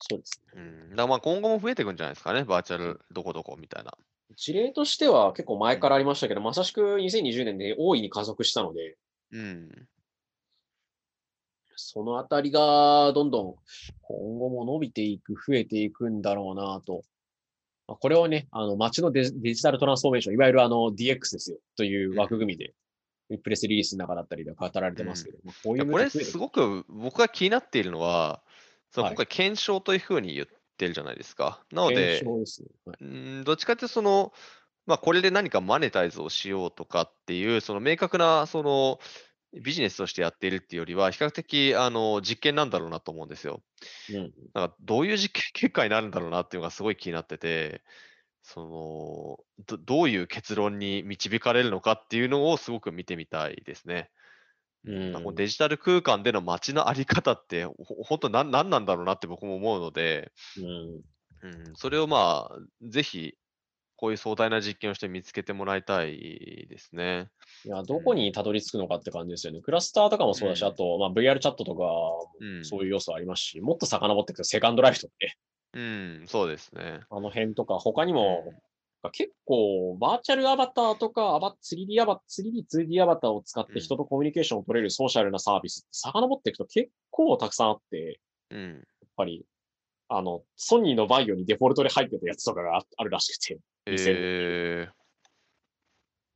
[0.00, 0.62] そうですね。
[0.90, 3.92] うん、だまあ今後も増えていくんじゃないですかね、バーチャルどこどこみたいな。
[4.36, 8.96] 事例としては結構前からありましたけど、まさしく2020年で大いに加速したので、
[9.32, 9.88] うん。
[11.76, 13.54] そのあたりがどんどん
[14.02, 17.04] 今後も伸びていく、増えていくんだろうなと。
[17.86, 22.74] まあこれをね、あの、街のデジタルトランスフォーメーション、いわゆるあの DX ですよ、という枠組みで、
[23.42, 28.42] プレスリリースの中だったりでは語られてますけど、まあこういうこれすごく僕が気になっているのは、
[28.90, 31.60] そのはい今回検証というふうに言ってるじゃないですか。
[31.72, 32.68] なので、ですね。
[32.86, 34.32] はいうんどっちかってその、
[34.86, 39.00] まあ、これで何かマネタイズをしようとかっていう、その明確なその
[39.62, 43.62] ビジネスとしてやっているっていうよりは、比較的あの実験なんだろうなと思うんですよ。
[44.10, 47.82] うんなんかどういう実験結果になるんだろうなっていうのがすごい気になってて、
[48.42, 48.60] そ
[49.58, 54.10] のどどういう結論に導かれるのかっていうのをすごく見てみたいですね。
[54.84, 61.00] うんデジタル空間での街のあり方って、ほ本当なんなんなんだろうなって僕も思うので、うん
[61.42, 63.34] うん、それをまあ、ぜひ、
[63.96, 67.28] こういう壮大な実験をして見つけてもらいたいですね。
[67.64, 69.60] いや、どこにたどり着くのかって感じですよね。
[69.60, 70.68] クラスターとかもそうだし、うん。
[70.68, 71.82] あと、まあ、VR チャットとか
[72.62, 75.36] そういう要素ありますし、もっと遡っていくとセカンドライフとかね、
[75.74, 77.00] うん、そうですね。
[77.10, 78.52] あの辺とか、他にも、
[79.12, 88.84] 結構、バーチャルアバターとか、アバ 3D アバ、3D、2D アバターを使って人とコミュニケーションを取れるソーシャルなサービスって遡っていくと結構たくさんあって、やっうん、
[89.16, 89.44] ぱり、
[90.08, 94.88] あの、ソニーのバイオにデフォルトで入ってたやつとかがああるらしくて、え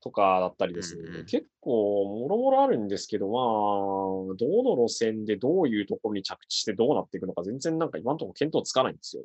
[0.00, 1.02] とかだったりですね。
[1.02, 9.24] うんうん結構、もろもろあるんですけど、まあ、どの路線でどういうところに着地してどうなっていくのか、全然なんか今のところ見当つかないんですよ。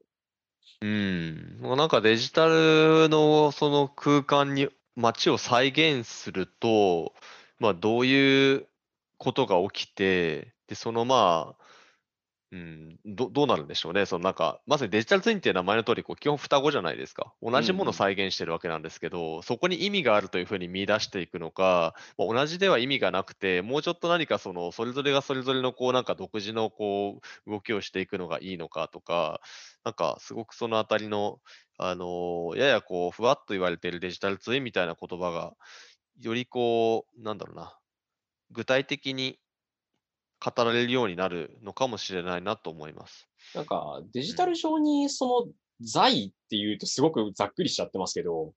[0.82, 7.14] ー、うん、もうなんかデジタルのその空間に街を再現すると、
[7.60, 8.68] まあ、どういう
[9.18, 11.65] ことが起きて、で、そのまあ、
[12.52, 14.06] うん、どどうなるんでしょうね。
[14.06, 17.34] そのなんか、まさにデジタルツインっていう名前の通り、こう基本双子じゃないですか。
[17.42, 29.42] 同じものを再現してるわけなんですけど、そこに意味があるというふうに見出していくのか、まあ同じでは意味がなくて、もうちょっと何かその、それぞれがそれぞれのこう、なんか独自のこう、動きをしていくのがいいのかとか、
[29.84, 31.40] なんかすごくそのあたりの、
[31.78, 35.54] あのーややこう、ふわっと言われているデジタルツインみたいな言葉が、
[36.22, 37.78] よりこう、なんだろうな、
[38.52, 39.40] 具体的に
[40.40, 43.28] 語られるようになるのかもしれないなと思います。
[43.54, 48.54] なんか、デジタル上にその財っていうとすごくざっくりしちゃってますけど、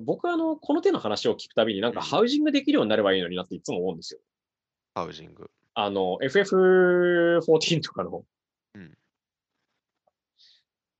[0.00, 4.20] 僕はあの、この手の話を聞くたびになんかうんハウジングできるようになればいいのになっていつも思うんですよ。
[4.94, 5.50] ハウジング。
[5.74, 8.24] あの、FF14 とかの。
[8.74, 8.98] うん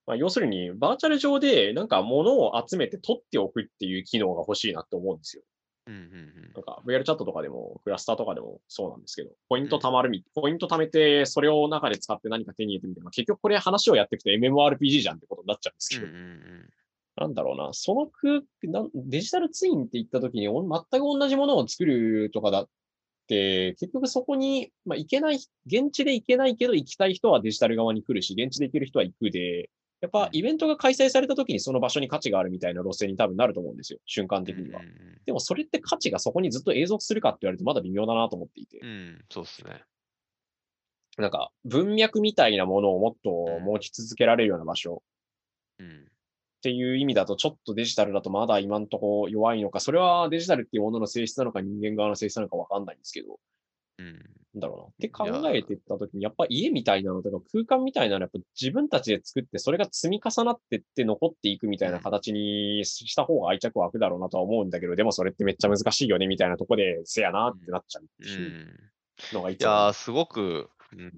[0.06, 5.42] まあ、要するに、バーチャル上でなんか物を集めて取っておくっていう機能が欲しいなって思うんですよ。
[5.88, 6.62] うんうんなん。
[6.62, 16.70] か VR チャットとかでも、クラスターとかでもそうなんですけど、ポイント貯まるみ、ポイント貯めて、それを中で使って何か手に入れてみて、まあ、結局これ話をやっていくと MMORPG じゃんってことになっちゃうんですけど、うんうんうん。
[17.16, 22.68] なんだろうな、その空なんデジタルツインって言った時にお全く同じものを作るとかだっ
[23.26, 34.80] て、結局そこに、まあ、行けない、現地で行けないけど行きたい人はデジタル側に来るし、現地で行ける人は行くで、やっぱイベントが開催された時にその場所に価値があるみたいな路線に多分なると思うんですよ、瞬間的には。
[35.26, 38.86] でもそれって価値がそこにずっと永続するかって言われるとまだ微妙だなと思っていてう。
[38.86, 39.82] ん、そうですね。
[41.18, 45.02] なんか文脈みたいなものをもっと持ち続けられるような場所
[45.80, 46.08] うん。
[46.58, 53.38] っていう意味だとちょっとデジタルだとまだ今んとこ弱いのか、それはデジタルっていうものの性質なのか人間側の性質なのかわかんないんですけど、
[53.98, 54.06] うん。
[54.54, 54.84] なんだろうな。
[54.84, 68.32] って考えてたときに、やっぱ家みたいなのとか空間みたいなのやっぱ自分たちで作って、それが積み重なってって残っていくみたいな形にした方が愛着湧くだろうなとは思うんだけど、でもそれってめっちゃ難しいよねみたいなとこで、せやなってなっちゃうってう。
[68.32, 68.80] いうん
[69.32, 71.10] のがいやー、すごくうん、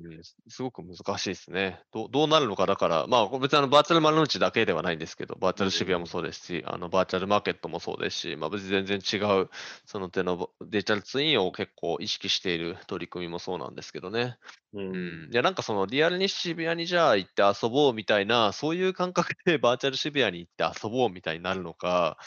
[0.49, 1.81] すごく難しいですね。
[1.93, 9.49] どうどうなるのか、だから、まあ、別にあのバーチャル丸の内だけではないんですけど、バーチャル渋谷もそうですし、あのバーチャルマーケットもそうですし、まあ、別に全然違う、
[9.87, 14.39] その手のデジタルツインを結構意識している取り組みもそうなんですけどね。
[14.73, 22.19] ううんん、いや、なんかそのリアルに渋谷にじゃあ行って遊ぼうみたいな、そういう感覚で バーチャル渋谷に行って遊ぼうみたいになるのか、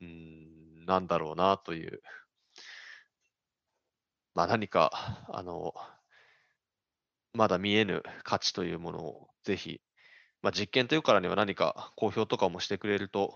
[0.00, 2.02] うん、なんだろうなという。
[4.34, 5.74] まあ何か、あの、
[7.34, 9.80] まだ見えぬ価値というものをぜひ、
[10.42, 13.34] まあ、実験というからには何か公表とかもしてくれると、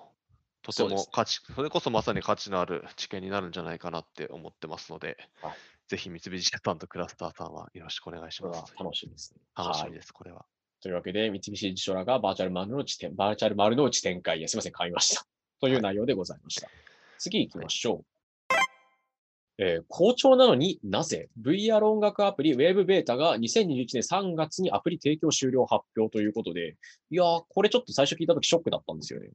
[0.62, 5.52] とても価値、それこそまさに価値のある知見になるんじゃないかなって思ってますので、はい
[5.88, 8.74] ぜひ三菱ジャパンとクラスターさんはよろしくお願いします。
[8.76, 9.40] 楽しみですね。
[9.54, 10.44] はい楽しみです、これは。
[10.82, 15.24] というわけで、三菱地所らがバーチャル丸の内展、バーチャル丸の内展開へ、すみません、買いました。
[15.60, 16.68] という内容でございました。
[17.18, 18.15] 次行きましょう。
[19.58, 26.76] えー好調なのになぜ ?VR 音楽アプリ Web ベータが2021年3月にアプリ提供終了発表ということで、
[27.10, 29.30] いやー、これちょっと最初聞いたときショックだったんですよね。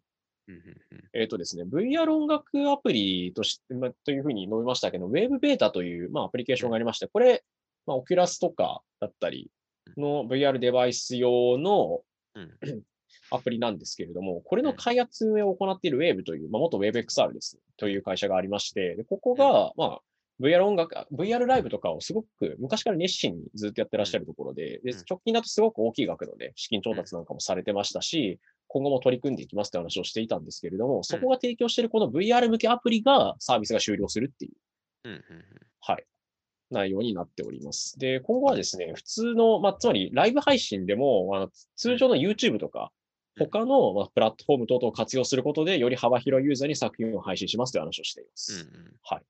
[1.13, 7.43] えっ、とですね、VR 音楽アプリとして、まあというふうに述べましたけど、Wave ベータという、まあ、アプリケーションがありまして、これ、
[7.85, 9.49] まあ、オキュラスとかだったり
[9.97, 12.01] の VR デバイス用の
[12.35, 12.51] うん。
[13.29, 20.01] アプリなんですけれども、これの開発運営を行っている Wave という、まあ、元 WaveXR です、という会社がありまして、でここが、まあ、
[20.41, 25.03] VR 音楽、VR ライブとかをすごく昔から熱心にずっとやってらっしゃるところで、でうん。
[25.09, 34.51] 直近だとすごく大きい額のね、資金調達なんかもされてましたし、今後も取り組んでいきますって話をしていたんですけれども、そこが提供しているこの VR 向けアプリがサービスが終了するっていう、
[35.05, 35.21] うんうん
[35.81, 36.05] はい、
[36.71, 37.99] 内容になっております。
[37.99, 42.91] で、今後はですね、普通の、まあ、つまりライブ配信でも、あの通常の YouTube とか、
[43.37, 43.45] うん。
[43.45, 48.61] 他のまあプラットフォーム等々を活用することで、より幅広いユーザーに作品を配信しますという話をしていまうんす。
[48.61, 48.95] うん。
[49.03, 49.23] はい。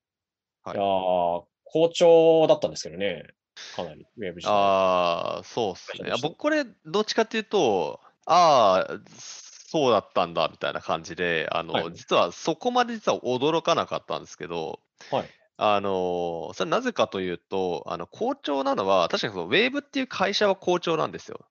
[0.63, 1.43] はいいやー
[1.73, 3.33] 好調だったんですけどね、
[3.75, 4.39] かなり、ウェブ。
[4.43, 6.11] ああ、そうっすね。
[6.21, 15.29] 僕これ、どっちかっていうと、ああ、そうだったんだみたいな感じで、あの、はい実はそこまで実は驚かなかったんですけど、はい。
[15.57, 21.45] あの、それなぜかというと、あの、好調なのは、確かにそのウェーブっていう会社は好調なんですよ。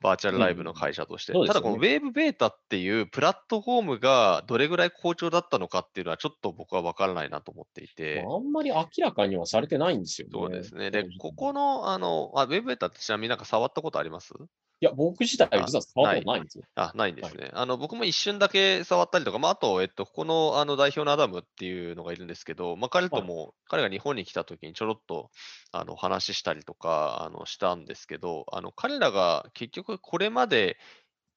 [0.00, 1.32] バーチャルライブの会社として。
[1.32, 8.22] うんうんうんただ、このウェーブベータっていうプラットフォームがどれぐらい好調だったのかっていうのは、ちょっと僕は分からないなと思っていて。
[8.24, 10.32] まああんまり明らかにはされてないんですよね。
[10.32, 10.90] そうですね。
[10.90, 14.34] でここの、あの、あウェブベータってちなみになんか触ったことあります？
[14.80, 16.64] いや、僕自体実は触ったことないんですよ。
[16.74, 17.50] あ、ないんですね。
[17.54, 25.30] あの、僕も一瞬だけ触ったりとか、まあ、あと、えっと、ここの、あの、代表のアダムっていうのがいるんですけど、まあ、彼とも、彼が日本に来た時にちょろっと、
[25.72, 30.76] あの、話したりとか、あの、したんですけど、あの、彼らが結局これまで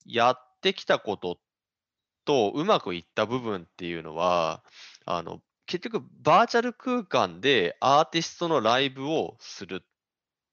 [0.05, 1.39] やってきたこと
[2.25, 4.63] とうまくいった部分っていうのは、
[5.05, 9.85] あの、結局、バーチャル空間でアーティストのライブをするっ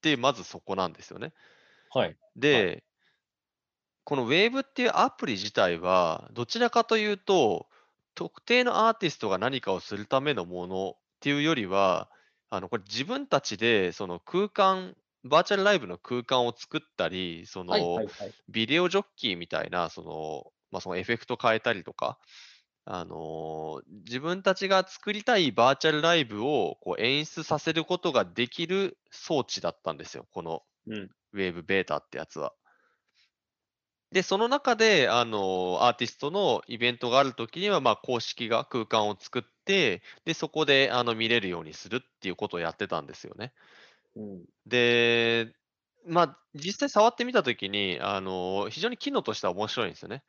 [0.01, 1.33] て、まずそこなんですよね。
[1.89, 2.17] はい。
[2.35, 2.83] で、
[4.03, 7.67] この Wave っていうアプリ自体は、どちらかというと、
[8.15, 12.09] 特定のアーティストが何かをするためのものっていうよりは、
[12.49, 14.95] あのこれ自分たちでその空間、
[15.25, 18.35] バーチャルライブの空間を作ったり、そのはい、はい、はい。
[18.49, 22.17] ビデオジョッキーみたいな、その、まあ、そのエフェクト変えたりとか、
[22.85, 31.09] あのー自分たちが作りたいバーチャルライブをこう演出させることができる装置だったんですよ、このうん。
[31.37, 32.53] ウェーブベータってやつは。
[34.11, 43.53] で、その中で、あの、アーティストのイベントがあるときには、まあ、公式が空間を作って、で、そこで、あの、見れるようにするっていうことをやってたんですよね。
[44.15, 44.45] うん。
[44.67, 45.53] で、
[46.05, 50.23] まあ、実際触ってみたときに、あの、非常に機能としては面白いんですよね。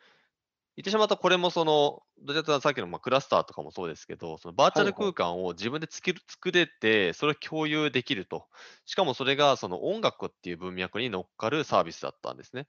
[0.79, 8.47] 言ってしまうと、これもその、どちらかというとさっきのまあクラスターとかもそうですけど、そのバーチャル空間を自分で作る作れて、それを共有できると。
[8.87, 12.69] しかもそれがその音楽っていう文脈に乗っかるサービスだったんですね。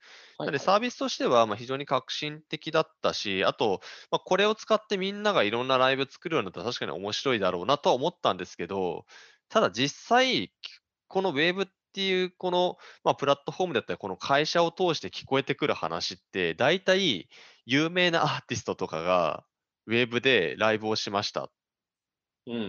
[0.52, 9.06] でサービスとしてはまあ非常に革新的だったし、あと、まあ、これを使ってみんながいろんなライブ作るようになったら確かに面白いだろうなとは思ったんですけど、
[9.50, 10.52] ただ実際、
[11.08, 17.30] このウェーブっていうこの、まあ、プラットフォームだったり、この会社を通して聞こえてくる話って、大体
[17.70, 19.46] 有名なアーティストとかが
[19.86, 21.52] ウェーブでライブをしました
[22.48, 22.66] うんうんう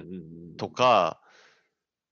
[0.52, 0.56] ん。
[0.56, 1.20] とか、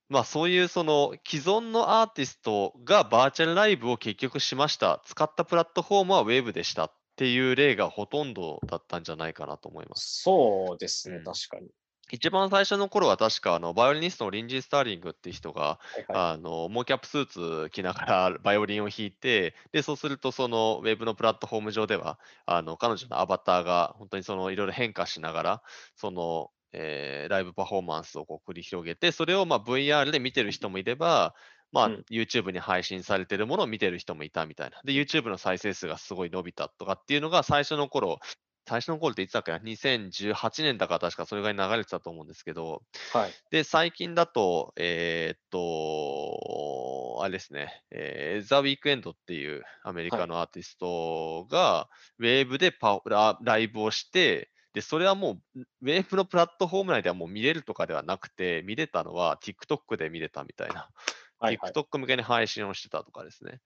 [0.09, 5.03] まあそういうその既存のアーティストがバーチャルライブを結局しました。
[5.05, 10.23] 使ったプラットフォームはウェブでしたっていう例がほとんどだったんじゃないかなと思います。
[10.23, 11.69] そうですね、うん確かに。
[12.11, 16.23] 一番最初の頃は確かあのバイオリニストのリンジー・スターリングっていう人がはいはい。
[16.33, 25.63] あのモーキャップスーツ着ながらバイオリンを弾いて、でそうするとそのウェブのプラットフォーム上ではあの彼女のアバターが本当にそのいろいろ変化しながら
[25.97, 31.35] その、えーライブパフォーマンスをこう繰り広げて、それをまあ VR で見てる人もいれば、
[31.73, 34.81] まあ、うん YouTube に配信されてるものを見てる人もいたみたいな。
[34.85, 38.19] で、YouTube の再生数がすごい伸びたとかっていうのが最初の頃、
[38.69, 42.83] 最初の頃っていつだっけな ?2018 年だから確かそれぐらい流れてたと思うんですけど、
[43.15, 43.31] はい。
[43.51, 60.91] で、最近だと、えーっと、あれですね、えー、ザ・ウィークエンドっていうアメリカのアーティストが、ウェーブでパフラライブをして、で、それはもう、ウェーブのプラットフォーム内ではもう見れるとかではなくて、見れたのは TikTok で見れたみたいな。
[61.39, 61.73] はい、はい。
[61.73, 63.61] TikTok 向けに配信をしてたとかですね。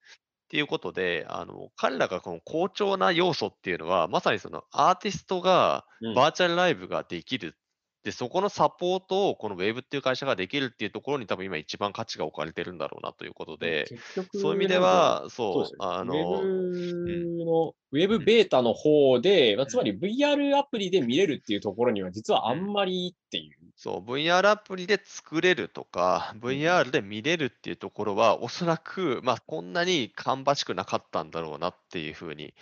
[0.53, 7.57] っていうことで、あの彼らがこの好調な要素っていうのは、まさにそのアーティストがうんバーチャルライブができる。
[8.03, 13.85] で、そこのサポートをこの Wave っていう会社ができるっていうところに多分今一番価値が置かれてるんだろうなということで、
[14.33, 15.75] そういう意味では、そう。
[15.79, 23.63] あの、ウェブの、ウェブベータの方で、まあつまり VR アプリで見れるっていうところには、実はあんまりっていう。
[23.75, 32.53] そう、VR アプリで作れるとか、ん VR で見れるっていうところは、おそらく、まあ、こんなに芳しくなかったんだろうなっていうふうに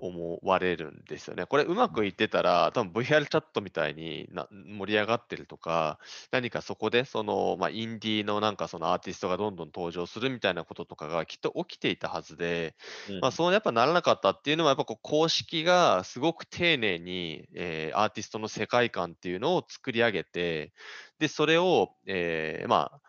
[0.00, 1.46] 思われるんですよね。
[1.46, 5.98] これ、うまくいってたら、多分 VR チャットみたいにな盛り上がってるとか、
[6.30, 12.74] 何かそこで、その、まあ、インディーのなんかそのアーティストがどんどん登場するみたいなこととかがきっと起きていたはずで、
[13.10, 20.72] うんまあ、そうやっぱならなかったっていうのは、やっぱこう公式がすごく丁寧に、えーアーティストの世界観っていうのを作り上げて、
[21.18, 23.00] で、それを、えーまあ、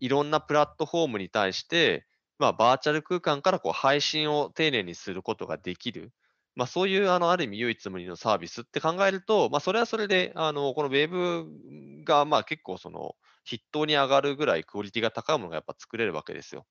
[0.00, 2.06] いろんなプラットフォームに対して、
[2.38, 6.12] まあ、バーチャル空間からこう配信を丁寧にすることができる。
[6.54, 16.66] まあ、そういう、あの、ある意味唯一無二のサービスって考えると、まあ、それはそれで、あの、このウェブが、まあ、結構その、筆頭に上がるぐらいクオリティが高いものがやっぱ作れるわけですよ。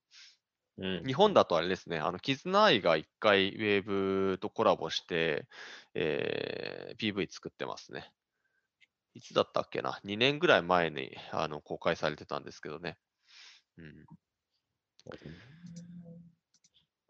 [0.78, 5.48] うん日本だとあれですね、あの、キズナアイが一回ウェーブとコラボして、
[5.94, 8.12] えー PV 作ってますね。
[9.14, 12.98] いつだったっけな ?2 年ぐらい前にあの公開されてたんですけどね。
[13.78, 14.06] うん、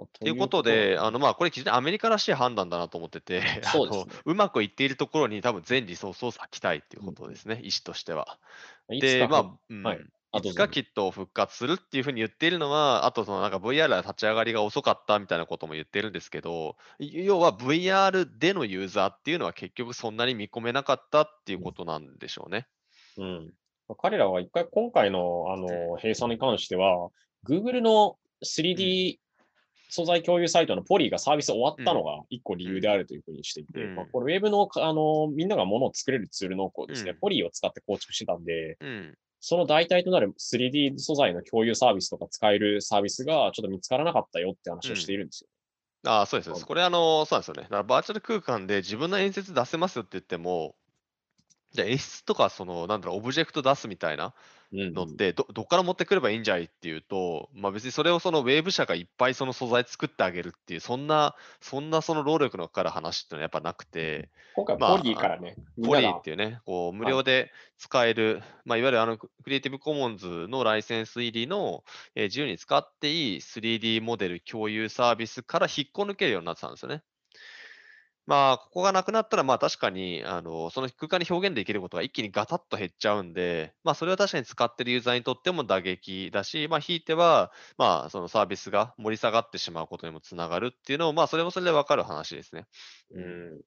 [0.07, 3.99] ということで、あのまあ、これ、にアメリカらしい判断だなと思ってて、あ そうです。
[3.99, 8.39] のうまくいっているところに多分全リソースを割きたいっていうことですね、意思としては。
[8.89, 9.83] で、まあ、うん。
[9.83, 9.99] はい
[10.33, 22.65] あいつかきっと復活するっていうふうに言っているのは、あとそのなんか VR の立ち上がりが遅かったみたいなことも言ってるんですけど、い要は VR でのユーザーっていうのは結局そんなに見込めなかったっていうことなんでしょうね。
[23.17, 23.53] うん。
[23.97, 27.09] 彼らは一回今回のあの閉鎖に関しては、
[27.45, 29.17] Google の 3D
[29.91, 39.13] 素材共有サイトのポリがサービス終わったのが一個理由であるというふうにしていて、うんまあ、これウェブのあのみんながものを作れるツールのこうですね、うんポリを使って構築してたんで、うん。
[39.41, 45.49] その代替となる 3D 素材の共有サービスとか使えるサービスがちょっと見つからなかったよって話をしているんですよ。
[46.09, 47.63] ああ、そうですこれあの、そうなんですよね。
[47.63, 50.75] だからバーチャル空間で自分の演説出せますよって言っても、
[51.73, 54.33] じゃあ演出とか、その、なんだろう、オブジェクト出すみたいなうん
[54.71, 71.83] のって、ど、どっから持ってくればいいんじゃいっていうと、まあ別にそれをそのウェーブ社がいっぱいその素材作ってあげるっていう、そんな、そんなその労力のかかる話っていうのはやっぱなくて、今回まあポリからね、みんポリーっていうね、こう無料で使える、まあ、いわゆるあのクリエイティブコモンズのライセンス入りの、
[72.15, 77.03] えー自由に使っていい 3D モデル共有サービスから引っこ抜けるようになってたんですよね。
[78.27, 92.67] まあ、ここがなくなったら、まあ確かに、あの、その空間に表現できることが一気にガタッと減っちゃうんで、まあそれは確かに使ってるユーザーにとっても打撃だし、まあひいては、まあそのサービスが盛り下がってしまうことにもつながるっていうのを、まあそれもそれでわかる話ですね。
[93.11, 93.61] うん、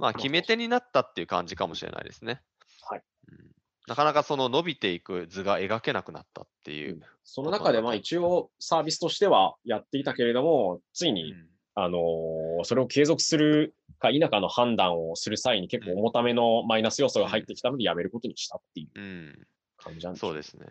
[0.00, 2.40] まあ、決め手になったっていう感じかもしれないですね。
[2.88, 3.02] はい。
[3.28, 3.50] うん。
[3.86, 7.00] なかなかその伸びていく図が描けなくなったっていう。
[7.22, 11.34] その中でまあ一応サービスとしてはやっていたけれども、ついに、
[11.82, 19.02] あのーそれを継続するか否かの判断をする際に結構重ためのマイナス要素が入ってきたのでやめることにしたっていううん。
[19.02, 19.46] うん
[19.82, 20.66] 感じなんですそうですね。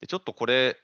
[0.00, 0.76] で、ちょっとこれ、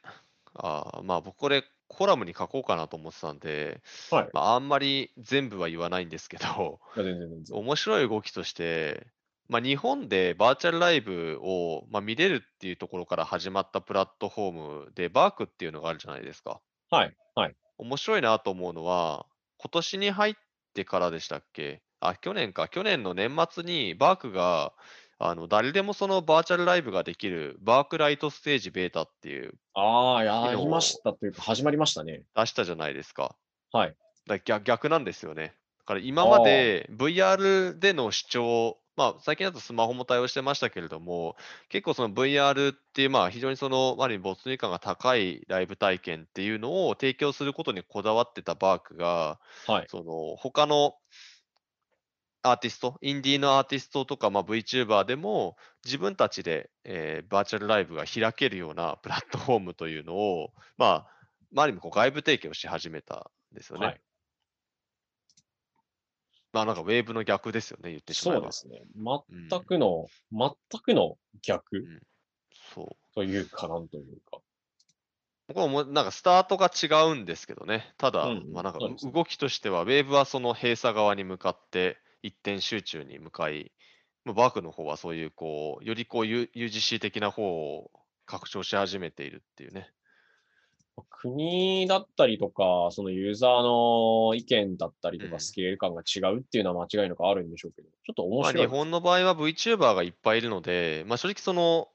[0.55, 4.29] あーまあ僕これコラムに書こうかなと思ってたんで、はい。
[4.33, 7.59] まあ、あんまり全部は言わないんですけど、いや全然全然。
[7.59, 9.07] 面白い動きとして、
[9.49, 14.53] まあ、日本でバーチャルライブを、まあ、見れるっていうところから始まったプラットフォー
[14.87, 16.61] ムで、バークっていうのがあるじゃないですか。
[16.91, 17.17] はい。
[17.35, 17.57] はい。
[17.77, 19.27] 面白いなと思うのは、
[19.63, 20.35] 今年に入っ
[20.75, 21.83] てからでしたっけ？
[22.01, 22.67] あ、去年か。
[22.67, 24.73] 去年の年末にバークが、
[25.21, 32.25] あの、誰でもそのバーチャルライブができるバークライトステージベータっていうああ、やりましたというか、始まりましたね。
[32.35, 33.37] 出したじゃないですか。
[33.71, 33.97] はい。
[34.27, 35.55] だから逆逆なんですよね。
[35.79, 41.37] だから今まで VR での視聴、まあ最近だとスマホも対応してましたけれども、
[41.69, 49.87] 結構その VR っていうまあ非常にその、ある意味没入感が高いライブ体験っていうのを提供することにこだわってたバークが、はい。
[49.89, 50.95] その他の
[52.43, 61.07] アーティスト、インディーのアーティストとか、まあ、VTuber でも自分たちで、えーバーチャルライブが開けるようなプラットフォームというのを、まあ、
[61.53, 63.87] まあ、ある意味こう外部提供し始めたんですよね。
[63.87, 64.01] はい。
[66.53, 68.53] まあなんかウェーブの逆ですよね、言ってしまえば。
[68.53, 68.87] そうですね。
[69.49, 70.51] 全くの、全
[70.83, 71.83] くの逆
[72.75, 73.15] そう。
[73.15, 74.39] というかなんというか。
[75.55, 77.95] これもなんかスタートが違うんですけどね。
[77.99, 78.79] ただ、うんまあなんか
[79.13, 83.73] 動きとしては、ウェーブはその閉鎖側に向かって一点集中に向かい、
[84.25, 87.91] まあバークの方はそういうこう、よりこう UGC 的な方を
[88.27, 89.91] 拡張し始めているっていうね。
[91.11, 98.67] 国だったりとか、そのユーザーの意見だったりとうんか、スケール感が違うっていうのは間違いなくあるんでしょうけど、ちょっと面まあ、白い。
[98.67, 101.89] 日本の場合は VTuber がいっぱいいるので、まあ正直その、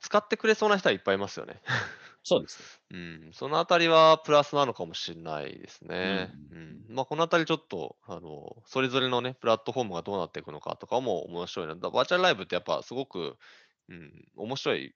[0.00, 1.60] 使ってくれそうな人はいっぱいいますよね。
[2.22, 2.60] そうです
[2.92, 2.98] ね。
[2.98, 6.32] うん、そのあたりはプラスなのかもしれないですね。
[6.52, 11.76] ううんまあ、このあたりちょっと、あの、それぞれのね、プラットフォームがどうなっていくのかとかも面白いな。
[11.76, 13.38] だバーチャルライブってやっぱすごく、
[13.88, 14.94] うん、面白い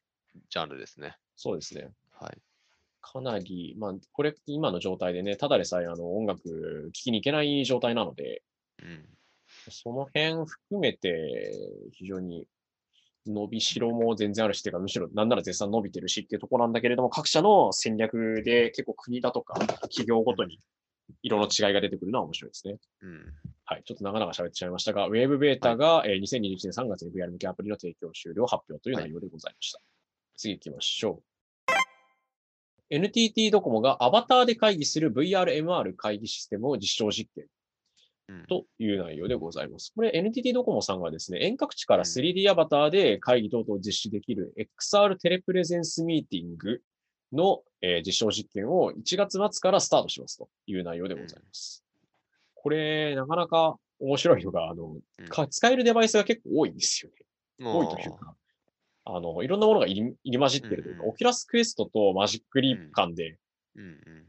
[0.50, 1.16] ジャンルですね。
[1.36, 1.92] そうですね。
[2.12, 2.38] はい。
[3.04, 8.42] かなり、まあ、これ、今の状態でね、ただでさえあの音楽聴きに行けない状態なので、
[8.82, 9.04] うん。
[9.70, 11.52] その辺含めて、
[11.92, 12.46] 非常に
[13.26, 20.58] 伸びしろも全然あるし、てか、むしろなんなら絶賛伸びてるしっていうところなんだけれども、各社の戦略で結構国だとか企業ごとに
[21.22, 22.76] 色の違いが出てくるのは面白いですね。
[23.02, 23.34] うん。
[23.66, 23.82] はい。
[23.84, 29.80] ちょっと長々喋ってしまいましたが、ウェーブベータが、えー2021年3月に VR 向けアプリの提供終了発表という内容でございました。
[30.36, 31.33] 次行きましょう。
[32.90, 37.46] NTT ドコモがアバターで会議する VRMR 会議システムを実証実験
[38.28, 39.92] うん、という内容でございます。
[39.94, 46.80] これ NTT ドコモさんがですね、遠隔地からうん 3D アバターで会議等々を実施できる XR テレプレゼンスミーティング
[47.32, 51.84] の、えー実証実験を1月末からスタートしますという内容でございます。
[52.54, 54.96] これ、なかなか面白いのが、あの、
[55.50, 57.26] 使えるデバイスが結構多いんですよね。
[57.66, 58.34] 多いというか、
[59.04, 63.38] あの、いろんなものが入り入り混じってるというか、うん Oculus Quest と Magic Leap 間で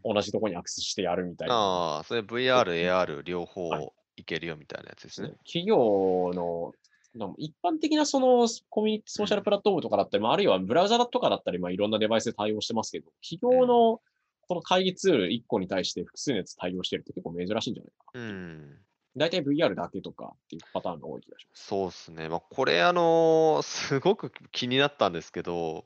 [0.03, 1.55] 同じところにアクセスしてやるみたいな。
[1.55, 5.33] ああ、それ VR、AR 両方はいいけるよみたいなやつですね。
[5.45, 6.73] 企業の、
[7.37, 14.01] 一般的なそのコミュニティソーシャルプラットフォームとかだったり、まあ、あるいはブラウザとかだったり、まあ、いろんなデバイスで対応してますけど、企業の
[14.47, 18.21] この会議ツール1個に対して複数のやつ対応してるって結構珍しいんじゃないかな。
[18.21, 18.77] うん。
[19.15, 21.67] 大体 VR だけとかっていうパターンが多い気がします。
[21.67, 22.29] そうですね。
[22.29, 25.85] まあ、これ、あのーすごく気になったんですけど、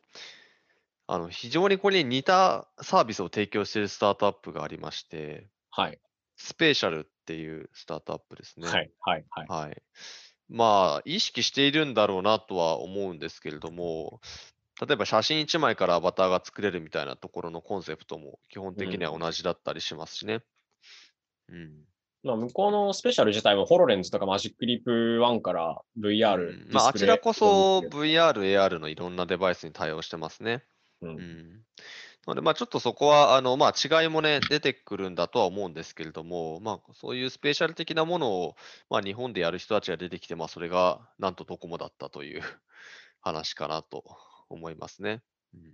[1.08, 6.00] あの、非常にこれに似たサービスを提供しているスタートアップがありまして、はい。
[6.38, 8.68] スペーシャルっていうスタートアップですね。
[8.68, 8.92] はい。
[9.00, 9.26] はい。
[9.30, 9.48] はい。
[9.48, 9.82] はい。
[10.50, 14.22] まあ、意識しているんだろうなとは思うんですけれども、
[14.82, 20.44] 例えば写真1枚からアバターが作れるみたいなところのコンセプトも基本的には同じだったりしますしね。
[21.48, 21.89] うん。
[22.24, 24.92] まあ、向こうのスペシャル自体もホロレンズとかマジックリープ
[25.22, 30.64] 1から VR、うんまあ、あちらこそ VR、AR のいろんなデバイスに対応してますね。
[31.02, 31.64] うんうん。
[32.28, 38.56] なので、まあ、ちょっとそこは、あの、まあ、違いもね、出てくるんだとは思うんですけれども、まあ、そういうスペシャル的なものを、
[38.90, 42.42] まあ、日本でやる人たちが出てきて、まあ、それが、なんとドコモだったという
[43.22, 44.04] 話かなと
[44.50, 45.24] 思いますね。
[45.54, 45.74] うん。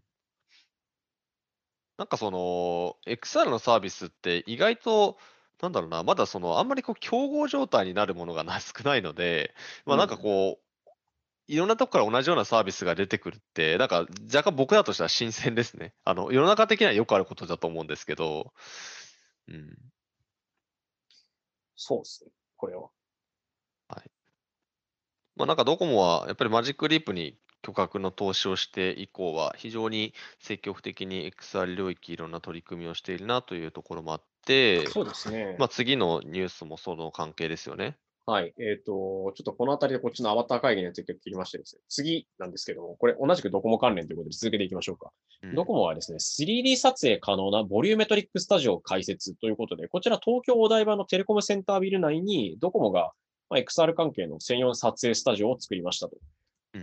[1.98, 5.18] なんかその、XR のサービスって意外と、
[5.62, 10.92] なんだろうな、まだその、あんまりこう、競合状態になるものがな 少ないので、まあ、なんかこう、
[11.48, 15.94] いろんなとこから同じようなサービスが出てくるって、なんか若干僕だとしたら新鮮ですね。
[16.04, 18.54] あの、世の中的にはよくあることだと思うんですけど、
[19.48, 19.78] うん。
[21.76, 22.32] そうですね。
[22.58, 22.90] これは。
[25.36, 35.56] まあなんかドコモはやっぱりマジックリープに巨額の投資をして以降は非常に積極的に XR 領域いろんな取り組みをしているなというところもあって、そうですね。
[35.58, 37.98] まあ次のニュースもその関係ですよね。
[38.28, 38.54] はい。
[38.60, 45.12] えっ、と、ちょっとこのあたりでこっちのアバター会議について切りましてですね、次なんですけども、これ同じくドコモ関連ということで続けていきましょうか。
[45.44, 53.12] うんドコモはですね、3D 撮影可能なボリューメトリックスタジオを開設ということで、こちら東京お台場のテレコムセンタービル内にドコモが
[53.50, 56.22] まあ XR 関係の専用撮影スタジオを作りましたとうん。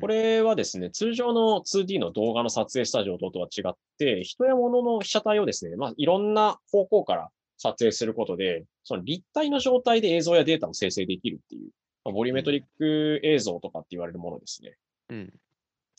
[0.01, 7.29] これはですね、通常の 2D の動画の撮影スタジオ等とは違って、人や物の被写体をですね、まあ、いろんな方向から
[7.59, 11.71] 撮影することで、その立体の状態で映像やデータを生成できるっていう、
[12.05, 14.77] まあボリュメトリック映像とかって言われるものですね。
[15.11, 15.33] うん。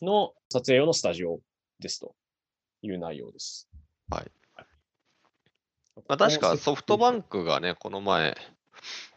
[0.02, 1.40] の撮影用のスタジオ
[1.80, 2.16] ですと
[2.82, 3.70] いう内容です。
[4.10, 4.32] はい。
[6.08, 8.36] まあ、確かソフトバンクがね、この前、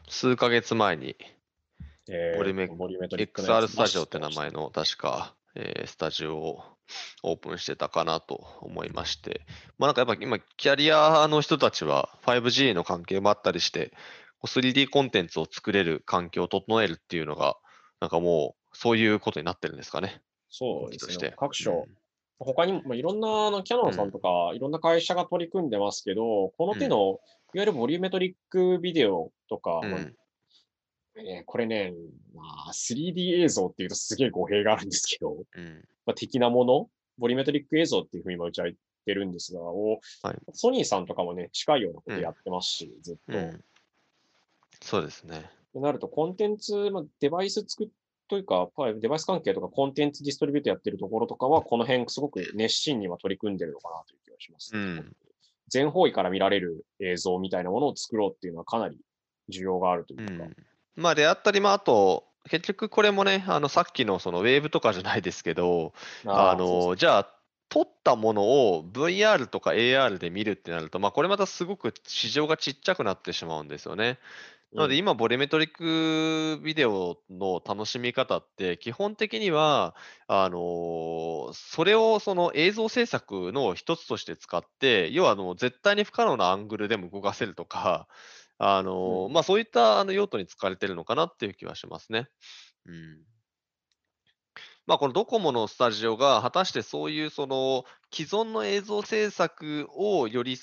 [0.08, 1.16] 数ヶ月前に
[2.08, 2.54] えーボリュ
[3.00, 6.64] メトリック XR つスタジオって名前の確か、えースタジオを
[7.22, 9.42] オープンしてたかなと思いまして、
[9.78, 13.92] まあなんかやっぱ今、キャリアの人たちは 5G の関係もあったりして、
[14.44, 17.56] 3D コンテンツを作れる環境を整えるっていうのが、
[18.00, 20.20] なんかもう、そういうことになってるんですかね。
[20.50, 21.34] そうですね。
[21.36, 21.86] 各所、
[22.38, 26.96] 他にも、まあ、いろんなあのキャノンさんとか、いろんな会社が取り組んでますけど、この手の、
[27.54, 30.16] いわゆるボリュメトリックビデオとか、うん
[31.18, 31.92] えーこれね、
[32.34, 35.84] まあ、3D 映像っていうとすげえ語弊があるんですけど、うん。
[36.04, 36.88] まあ、的なもの、
[37.18, 40.36] ボリュメトリック映像っていうふうに今打ち上げてるんですが、をはい。
[40.52, 43.38] ソニーさんとかもね、近いようなことやってますし、ずっと。
[43.38, 43.64] うん。
[44.82, 45.50] そうですね。
[45.72, 47.88] となると、コンテンツ、まあ、デバイス作っ
[48.28, 55.16] というか、まあデバイス関係とかコンテンツディストリビュートやってるところとかは、この辺すごく熱心には取り組んでるのかなという気がします、うん。
[55.68, 58.98] 全方位から見られる映像みたいなものを作ろうっていうのはかなり
[59.50, 60.44] 需要があるといううか。
[60.44, 60.56] ん、
[60.96, 65.92] まあ、であったり、まあ、あと、結局これもね、あのさっきのそのウェーブとかじゃないですけど、
[66.30, 67.32] あのじゃあ、
[67.68, 68.44] 撮ったもの
[68.76, 74.20] を VR とか AR で見るってなると、まあ、これまたすごく市場がちっちゃくなってしまうんですよね。
[74.74, 79.96] なのでうん今、ボリュメトリックビデオの楽しみ方って、基本的には、
[80.28, 88.08] あのーそれをその映像制作の一つとして使って、要はあの絶対に不可能なアングルでも動かせるとか、
[88.58, 92.28] あのーうんまあ、そういったあの用途に使われてるのかなっていう気はしますね。
[92.86, 93.18] うん
[94.86, 97.84] まあ、このドコモのスタジオが果たしてそういうその
[98.14, 100.56] 既存の映像制作をより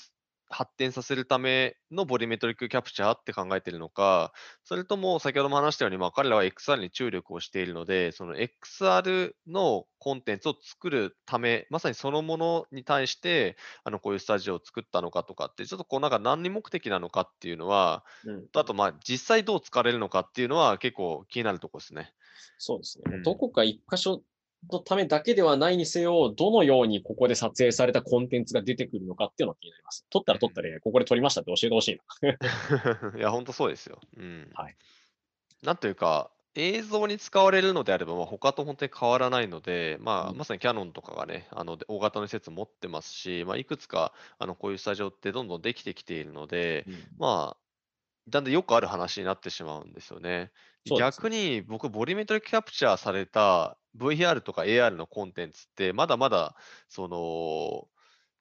[0.54, 4.32] 発展させるためのボリュメトリックキャプチャーって考えているのか、
[4.62, 22.12] それとも先ほども話したように、まあ、彼らは XR に注力をしているので、その XR のコンテンツを作るため、まさにそのものに対して、あのこういうスタジオを作ったのかとかって、ちょっとこうなんか何目的なのかっていうのは、うんあとまあ実際どう使われるのかっていうのは結構気になるところですね。
[22.58, 23.04] そうですね。
[23.16, 24.22] うんどこか一箇所
[24.72, 30.06] のためだけではないにせよ、どのようにここで撮影されたコンテンツが出てくるのかっていうのが気になります。
[30.10, 33.18] 撮ったら撮ったで、ここで撮りましたって教えてほしいな。
[33.18, 34.00] いや、本当そうですよ。
[34.16, 34.50] うん。
[34.54, 34.76] はい
[35.64, 46.86] なんというか、映像に使われるのであれば、まあ、他と本当に変わらないので、まあ、うんまさにキャノンとかがね、あので大型の施設持ってますし、まあ、いくつかあのこういうスタジオってどんどんできてきているので、
[47.18, 47.56] まあ、
[48.28, 50.52] だんだんよくある話になってしまうんですよね
[50.98, 56.56] 逆に僕、ボリュメトリキャプチャーされた VR とか AR のコンテンツって、まだまだ、
[56.88, 57.88] その、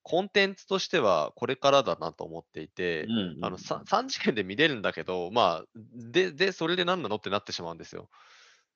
[0.04, 8.10] コンテンツとしてはこれからだなと思っていて、うんあの 3, 3次元で見れるんだけど、まあ、で、で、それで何なのってなってしまうんですよ。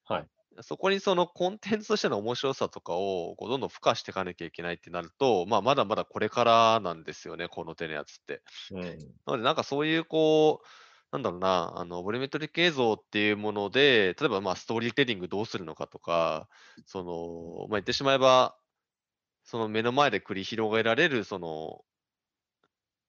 [0.06, 0.28] はい。
[0.62, 8.42] そこにそのコンテンツとしての面白さとかをこうどんどん付加していかなきゃいけないってなると、まあ、まだまだこれからなんですよね、この手のやつって。
[8.72, 10.68] うんなので、なんかそういう、こう、
[11.12, 16.50] なんだろうな、あの、ボリュメトリック映像っていうもので、例えば、まあ、ストーリーテリングどうするのかとか、
[16.86, 18.58] その、まあ、言ってしまえば、
[19.44, 21.86] その目の前で繰り広げられる、その、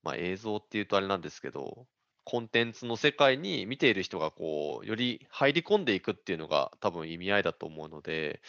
[0.02, 1.86] まあ、映像っていうとあれなんですけど、
[2.24, 8.42] コンテンツの世界に見ている人がこう、より入り込んでいくっていうのが多分意味合いだと思うので、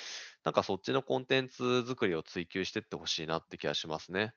[0.43, 4.34] なんかそっちのコンテンツ作りを追求していってほしいなって気がしますね。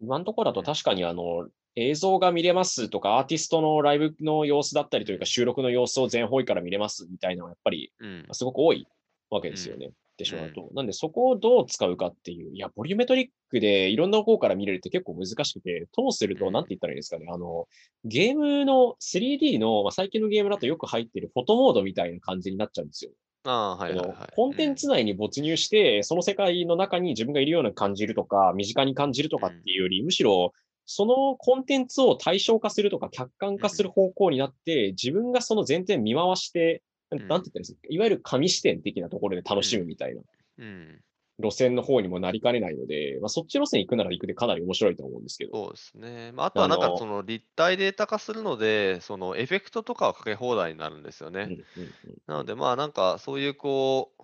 [0.00, 8.26] 今のところだと確かにあの、映像が見れますとか、アーティストのライブの様子だったりというか、収録の様子を全方位から見れますみたいなのはやっぱりうん。
[8.32, 8.86] すごく多い
[9.30, 9.86] わけですよね。
[9.86, 9.90] っ
[10.20, 10.68] てしまうと。
[10.74, 17.26] なんでそこをどう使うかっていう、いや、ボリュメトリックでいろんな方から見れるって結構難しくて、どうすると、うんなんて言ったらいいですかね。
[17.30, 17.66] あの、
[18.04, 23.12] ゲームの 3D の、まあ、最近のゲームだとよく入ってるフォトモードみたいな感じになっちゃうんですよ。
[23.44, 24.34] ああ、はいはい。
[24.36, 30.52] コンテンツ内に没入して、その世界の中に自分がいるような感じるとか、身近に感じるとかっていうより、むしろ、
[30.92, 40.22] そのコンテンツを対象化するとか、客観化する方向になって、自分がその全然見回して、なんて言ったらいいんですか、いわゆる紙視点的なところで楽しむみたいな
[40.58, 41.00] うん。
[41.38, 45.52] 路線の方にもなりかねないので、まあ、そっち路線行くなら行くでかなり面白いと思うんですけど。
[45.66, 46.32] そうですね。
[46.32, 51.42] まあ、あとはなんかその立体データ化するので、そのエフェクトとかはかけ放題になるんですよね。
[51.42, 51.92] うんうんうん
[52.26, 54.22] なのでまあなんかそういうこう、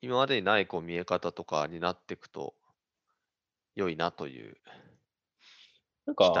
[0.00, 2.54] 今までにないこう見え方とかになっていくと
[3.74, 4.56] 良いなという。
[6.06, 6.32] なんか、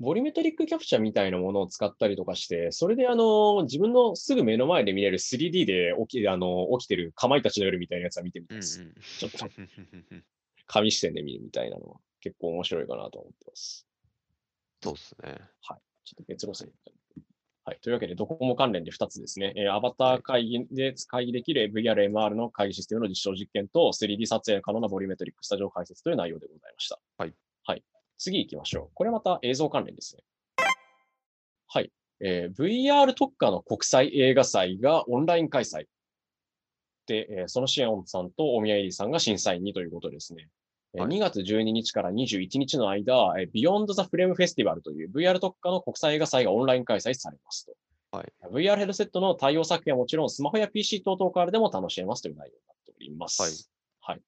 [0.00, 8.80] ボリュメトリックキャプチャーみたいなものを使ったりとかして、それであの、自分のすぐ目の前で見れる 3D で起きあの起きてるかまいたちの夜みたいなやつは見てみたいです。
[8.80, 8.94] うんうん。
[9.02, 9.38] ちょっと
[10.66, 13.86] 紙視点で見るみたいなのは結構面白いかなと思ってます。
[14.82, 15.38] そうですね。
[16.04, 16.70] ちょっと別路線。
[17.64, 17.78] はい。
[17.80, 19.54] というわけで、ドコモ関連で2つですね。
[19.56, 27.00] えーアバター会議で会議できる VR、MR の会議システムの実証実験と 3D 撮影可能なボリュメトリックスタジオ解説という内容でございました。
[27.16, 27.34] はい。
[27.64, 27.82] はい。
[28.18, 28.94] 次行きましょう。
[28.94, 30.22] これまた映像関連ですね。
[31.66, 31.92] はい。
[32.20, 35.86] えー VR 特化の国際映画祭がオンライン開催。
[37.06, 40.48] で、えーそのシアンさんと大宮エリーさんが審査員にということですね。
[40.94, 47.72] えーはい2月12日から21日の間、えー Beyond the Frame Festival という VR 特化の国際映画祭がオンライン開催されますと。
[48.16, 53.68] はい VR ヘルセットの対応作品はもちろん、スマホや PC 等々からでも楽しめますという内容になっております。
[54.00, 54.14] はい。
[54.14, 54.22] はい。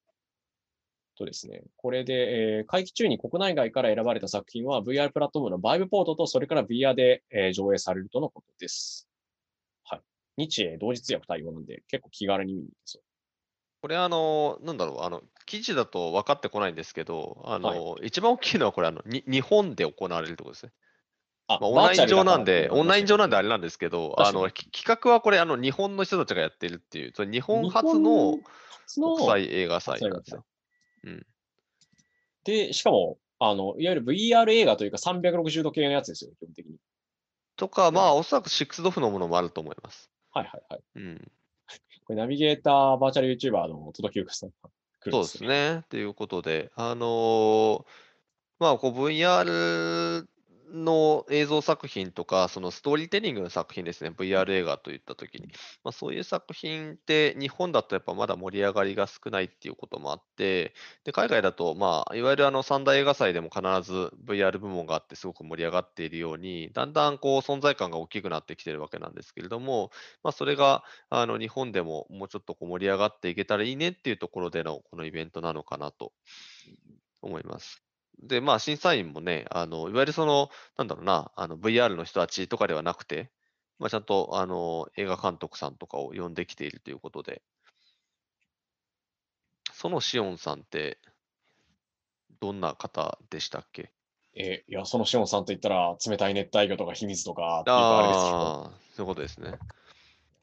[1.17, 9.09] とですね、これで、えー会期中に国内外から選ばれた作品は VR プラットフォームのバイブポートと、それから VR で、えー上映されるとのことです。
[9.83, 10.01] はい。
[10.37, 13.03] 日英同時通訳対応なんで、結構気軽に見に行けそう。
[13.81, 20.73] これあの、なんだろう、あの、記事だと分かってこないんですけど、あの、一番大きいのはこれあのに、日本で行われるってことですね。
[21.47, 23.43] あまあ、オンライン上なんで、オンライン上なんであれ。
[23.43, 28.39] れなんですけど、あの、き企画はこれ、あの、日本の人たちがやってるっていう、それ日本初の
[29.03, 30.45] 国際映画祭なんですよ。
[32.43, 36.77] で、しかも、あの、いわゆる VR 映画というか360度系のやつですよ、基本的に。
[37.55, 40.11] とか、まあ、おそらくシックスドフのものもあると思います。
[40.31, 40.81] はいはいはい。
[40.95, 41.31] うん。
[42.05, 44.69] これナビゲーター、バーチャル YouTuber の届きゆかさんが
[45.01, 45.83] 来るそうんですね。
[45.89, 47.85] ということで、あのー
[48.59, 50.25] まあ、こう VR
[50.71, 55.47] の映像作品とか、そのストーリーテリングの作品ですね、VR 映画といったときに、
[55.83, 69.91] まあ、そういう作品って日本だとやっぱまだ盛り上がりが少ないっていうこともあって、で海外だと、まあ、いわゆるあの三大映画祭でも必ず VR 部門があってすごく盛り上がっているように、だんだんこう存在感が大きくなってきてるわけなんですけれども、
[70.23, 76.11] まあ、それがあの日本でももうちょっとこう盛り上がっていけたらいいねっていうところでのこのイベントなのかなと
[77.21, 77.86] 思います。
[78.19, 83.31] で、まあ、審査員もね、あのいわゆるその、なんだろうな、あの VR の人たちとかではなくて、
[83.79, 87.43] まあ、ちゃんとあの映画監督さんとかを呼んできているということで、
[89.71, 90.97] そのシオンさんって、
[92.39, 93.91] どんな方でしたっけ？
[94.35, 99.59] えーいや、そのシオンさんと言ったら、冷たい熱帯魚とか秘密とかっていうかあれですけど、ああ、そういうことですね。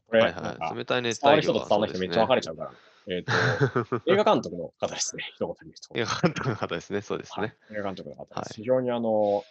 [0.06, 0.76] これ、はいはい。
[0.76, 2.72] 冷たい熱伝わる帯魚は人と伝わらない人めっちゃ分かれちゃうから。
[3.08, 3.32] えっ、と、
[4.06, 5.24] 映画監督の方ですね。
[5.34, 5.98] 一言で言うと。
[5.98, 7.56] 映画監督の方ですね、そうですはいね。
[7.70, 8.38] 映画監督の方です。
[8.38, 9.44] はい非常にあの、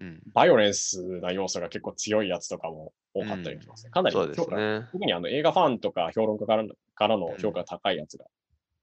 [0.00, 0.22] うん。
[0.32, 3.90] バイオレンスな要素が結構強いやつとかも多かったりしますね。
[3.90, 4.88] かなりそうです評価、ね。
[4.92, 8.26] 特にあの映画ファンとか評論家からのからの評価が高いやつが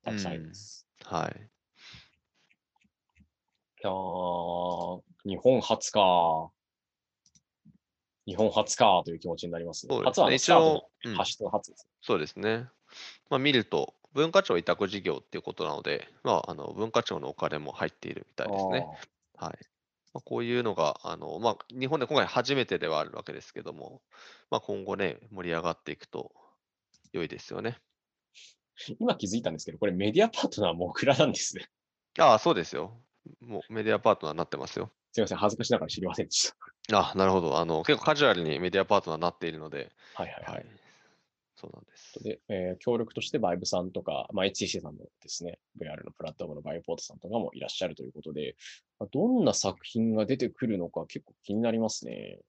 [0.03, 0.85] たくさんいます。
[1.03, 1.49] はい。
[3.79, 6.51] いやー日本初か。
[8.25, 9.95] 日本初かという気持ちになりますね。
[9.95, 11.87] そうですね初はスターの発出の初です。
[12.01, 12.67] そうですね。
[13.29, 18.87] まあ、見ると、文化庁委託事業っていうことなので、まあ、あの文化庁のお金も入っているみたいですね。
[19.37, 19.57] はい。
[20.11, 24.01] まあ、こういうのが、あのまあ、日本で今回初めてではあるわけですけども、
[24.49, 26.31] まあ、今後ね、盛り上がっていくと
[27.13, 27.77] 良いですよね。
[28.99, 31.67] 今気づいたんですけど、これメディアパートナーもグラなんですね。
[32.17, 32.97] ああ、そうですよ。
[33.39, 34.89] もうメディアパートナーになってますよ。
[35.11, 36.51] すいません、恥ずかしながら知りませんでし
[36.89, 36.99] た。
[36.99, 37.59] あなるほど。
[37.59, 40.43] あの結構カジュアルにメディアパートナーになっているので、はいはいはい。
[40.45, 40.86] そうなん
[42.13, 42.23] です。
[42.23, 48.55] で、えー協力としてバイブさんとか、まあ、HTC さんのですね、VR のプラットフォームのバイオポートさんとかもいらっしゃるということで、
[49.11, 52.39] どんな作品が出てくるのか結構気になりますね。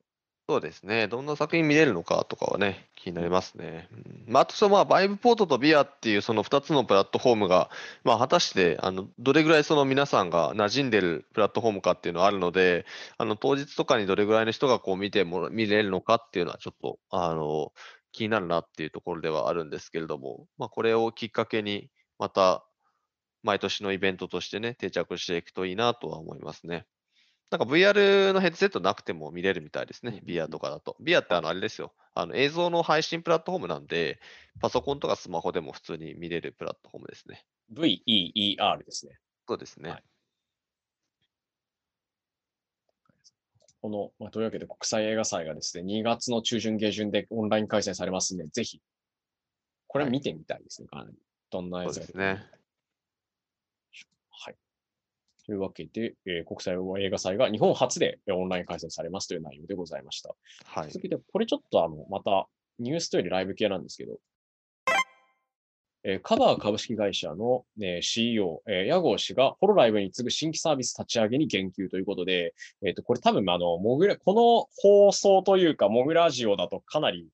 [0.51, 1.09] そうですね。
[1.09, 3.87] どんな作品見れるのかとかはね、気になりますね。
[3.93, 7.69] うんまあ、あとその、まあ、バイブポートとビアっていうその2つのプラットフォームが、
[8.03, 12.87] まあ、果たして、あの、どれぐらいその皆さんが馴染んでるプラットフォームかっていうのはあるので、
[13.19, 17.75] あの、当日とかにどれぐらいの人がこう見ても、見れるのかっていうのはちょっと、あの、
[18.19, 21.89] 気になるなっていうところではあるんですけれども、まあ、これをきっかけに、
[22.19, 22.65] また、
[23.45, 26.85] 毎年のイベントとしてね、定着していくといいなとは思いますね。
[27.51, 30.97] なんか VR のヘッドセットなくても見れるみたいですね、ビアとかだと。
[31.01, 34.21] ビアってあのあれですよ、あの映像の配信プラットフォームなんで、
[34.61, 37.45] パソコンとかスマホでも普通に見れるプラットフォームですね。
[37.73, 39.17] VEER ですね。
[39.47, 39.91] そうですね。
[39.91, 40.03] はい
[43.81, 48.81] この、まあ、というわけで国際映画祭がですね、2月の中旬下旬でオンライン開催されますんで、ぜひ、
[49.87, 51.17] これはい見てみたいですね、かなり。
[51.51, 52.43] どんなやつが出てくるのか
[53.93, 54.57] そうはい。
[55.47, 60.35] というわけで、えー国際映画祭が日本初でえーオンライン開催されますという内容でございました。
[60.65, 60.91] はい。
[60.91, 62.49] 続いて、これちょっとあの、また
[62.79, 64.19] ニュースというよりライブ系なんですけど、
[66.11, 72.55] えーカバー株式会社の、ね、CEO、えー屋号氏がホロライブに次ぐ新規サービス立ち上げに言及ということで、
[72.85, 77.29] えっ、と、これ多分、あの、モグラ、この放送というか、モグラジオだとかなり、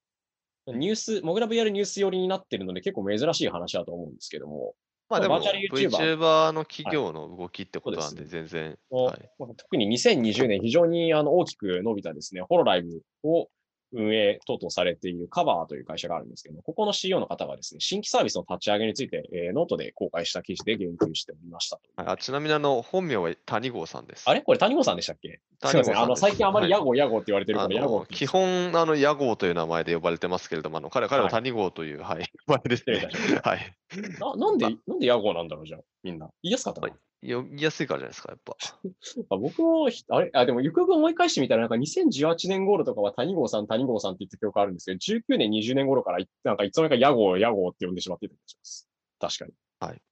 [0.66, 4.74] ニュース、モグラ VR ニュース寄りになってるので、結構珍しい話だと思うんですけども、
[5.08, 9.30] まあでも、VTuber の企業の動きってことなんで、全然、おはい。
[9.38, 13.48] まあ特に2020年非常にあの大きく伸びたですね、ホロライブを
[13.94, 21.82] 運営等々されているカバーという会社があるんですけども、ここの CEO の方がですね、新規サービスの立ち上げについて、えーノートで公開した記事で言及しておりましたと。
[21.96, 24.24] はいあちなみにあの、本名は谷郷さんです。
[24.28, 24.42] あれ？
[24.42, 25.40] これ谷本さんでしたっけ？
[25.64, 25.98] すいません。
[25.98, 33.08] あの、最近あまり屋号屋号って言われてるあから、屋基本、あの、屋号という名前で呼ばれてますけれども、あの彼彼は谷号という、はい、名前ですね。
[33.42, 33.74] はい。
[34.18, 36.28] ななんで、なんで屋号なんだろうじゃあ、みんな。
[36.42, 36.94] 言いやすかったかな
[37.24, 38.56] 読みやすいからじゃないですか、やっぱ。
[39.34, 48.88] あ僕もひ、あれ、あ、でも、ゆくゆく思い返してみたら、なんか2018年頃とかは谷郷さん、谷郷さんって言った記憶あるんですけど、19年、20年頃からい、なんかいつの間にか屋号、屋号って呼んでしまっていた気がします。
[49.18, 49.52] 確かに。
[49.80, 50.02] はい。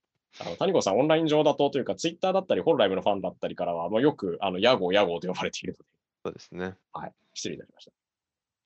[0.40, 5.84] あの、谷郷さん、オンライン上だとというか、ツイッターだったり、ホロライブのファンだったりからは、まあ、よく、あの、屋号、屋号と呼ばれているので、
[6.24, 6.76] そうですね。
[6.92, 7.12] はい。
[7.34, 7.92] 失礼いたしました。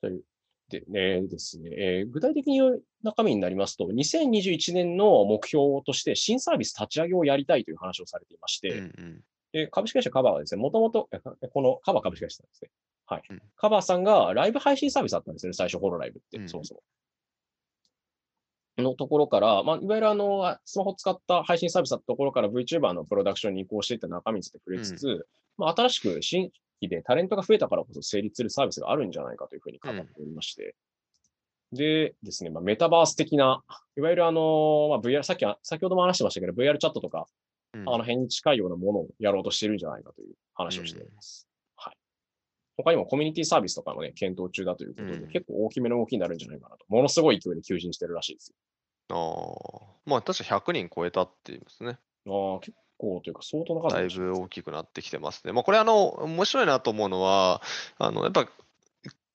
[0.03, 0.25] という。
[0.69, 2.61] で、ね、ですね、えー具体的に
[3.03, 9.21] 中身になりますと、2021年の目標として新サービス立ち上げをやりたいという話をされていまして、うんうん。
[9.53, 12.71] で株式会社カバーはですね、もともと、えこのカバー株式会社なんですね。
[13.07, 13.23] はい。
[13.31, 16.83] うんカバーさんがライブ配信サービスだったんですよね、最初、ホロライブって、うんそもそも。
[18.83, 26.51] のところから、まあ、いわゆるあの、スマホを使った配信サービスだったところから VTuber のプロダクションに移行していった中身について触れつつ、まあ、新しく新
[26.81, 30.75] 規でタレントが増えたからこそ成立するサービスがあるんじゃないかというふうに語っておりまして、
[31.73, 33.63] でですね、まあ、メタバース的な、
[33.97, 37.27] いわゆるあの、まあ、VR、さっきは、先ほども話してましたけど、VR チャットとか、
[37.75, 41.47] うんあの辺に近いようなものをやろうとしてるんじゃないかという話をしております。
[41.77, 41.97] はい。
[42.79, 46.87] 他にもコミュニティサービスとかもね、検討中だということで、うん結構大きめの動きになるんじゃないかなと。
[46.89, 48.55] ものすごい勢いで求人してるらしいです
[49.11, 49.97] ああ。
[50.07, 51.99] まあ、確か100人超えたって言いますね。
[52.25, 52.55] よ。
[52.55, 55.53] ああ、結構というか相当な数だいぶ大きくなってきてますね。
[55.53, 57.63] まあ、これあの、面白いなと思うのは、
[57.99, 58.49] あの、やっぱ、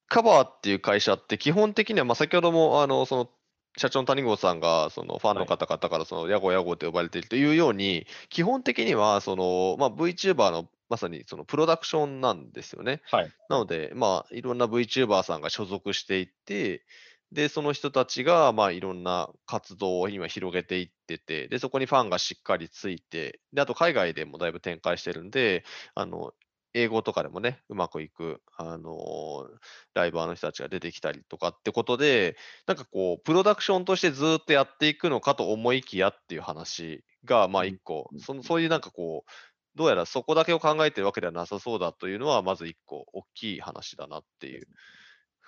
[0.08, 3.30] カバーっていう会社って基本的には、まあ、先ほども、あの、その、
[3.78, 13.02] 社長の谷郷さんが、そのファンの方々から、その、ヤゴヤゴと呼ばれているというように、基本的には、その、まあ、VTuber のまさにそのプロダクションなんですよね。
[13.10, 13.32] はい。
[13.48, 16.84] なので、まあ、いろんな VTuber さんが所属していって、
[17.32, 25.64] で、その人たちが、まあ、いろんな活動を今広げていってて、で、そこにファンがしっかりついて、で、あと海外でもだいぶ展開してるんで、
[25.96, 26.34] あの、
[26.74, 29.50] 英語とかでもね、うまくいく、あの
[29.94, 39.32] ライバーの人たちが出てきたりとかってことで、なんかこう、プロダクションとしてずっとやっていくのかと思いきやっていう話が、まあ一個、うんそのそういうなんかこう、
[39.76, 44.68] どうやらそこだけを考えてるわけではなさそうだというのは、まず一個大きい話だなっていう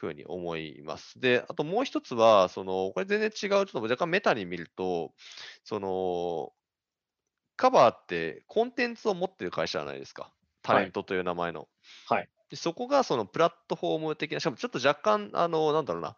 [0.07, 1.19] ふうに思います。
[1.19, 5.13] で、あともう一つは、その、これ全然違う、ちょっと若干メタに見ると、
[5.63, 6.51] その、
[7.55, 10.33] カバーってコンテンツを持ってる会社じゃないですか。
[10.63, 11.67] タレントという名前の。
[12.07, 12.29] はい。
[12.49, 16.17] でそこがそのプラットフォーム的な、しかもちょっと若干、あの、なんだろうな、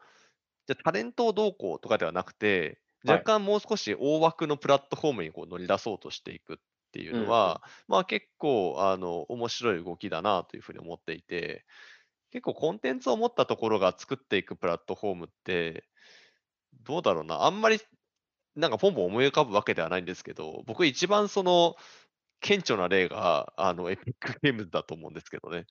[0.68, 2.78] じゃあタレントをどうこうとかではなくて、はい
[3.08, 6.58] 若干もう少し大枠のプラットフォームにこう乗り出そうとしていくっ
[6.92, 11.66] ていうのは、まあ結構、あの、面白い動きだなというふうに思っていて、
[12.32, 15.86] 結構コンテンツを持ったところが作っていくプラットフォームって、
[16.84, 17.80] どうだろうな、あんまり
[18.56, 21.76] なんかポンポン思い浮かぶわけではないんですけど、僕一番その、
[22.42, 25.66] 顕著な例が、あの、エピックゲームズだと思うんですけどね。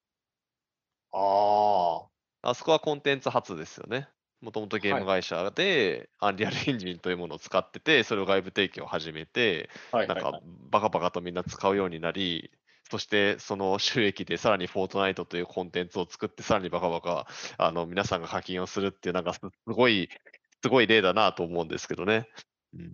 [1.12, 2.08] あ
[2.42, 4.08] あそこはコンテンツ初ですよね。
[4.42, 9.70] もともとゲーム会社で、アンリアルエンジンというものを使ってて、それを外部提供を始めて。
[9.92, 10.40] なんか
[10.70, 12.50] バカバカとみんな使うようになり、
[12.94, 17.26] そしてその収益でさらにフォートナイトというコンテンツを作って、さらにバカバカ
[17.58, 20.08] あの皆さんが課金をするっていう、なんかすごい、
[20.62, 22.28] すごい例だなと思うんですけどね。
[22.72, 22.92] うん、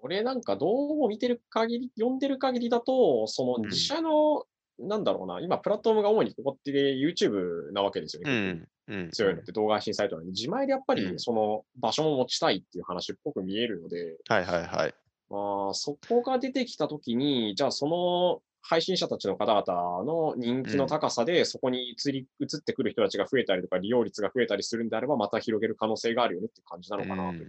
[0.00, 4.46] これなんかどうも見てる限り、読んでる限りだと、そのうん自社の、
[4.80, 8.68] なんだろうな、今プラットフォームが主にここって YouTube なわけですよね。
[8.88, 8.96] うん。
[8.96, 9.10] うん。
[9.12, 14.94] 強いのって動画配信サイトなんで、自前でやっぱうんりその場所も持ちたいっていう話っぽく見えるので、はいはいはい。
[15.30, 27.44] まあ、そこが出てきたときに、じゃあその配信者たちの方々の人気の高さで、そこに移り、移ってくる人たちが増えたりとか、利用率が増えたりするんであれば、また広げる可能性があるよねっていう感じなのかなと。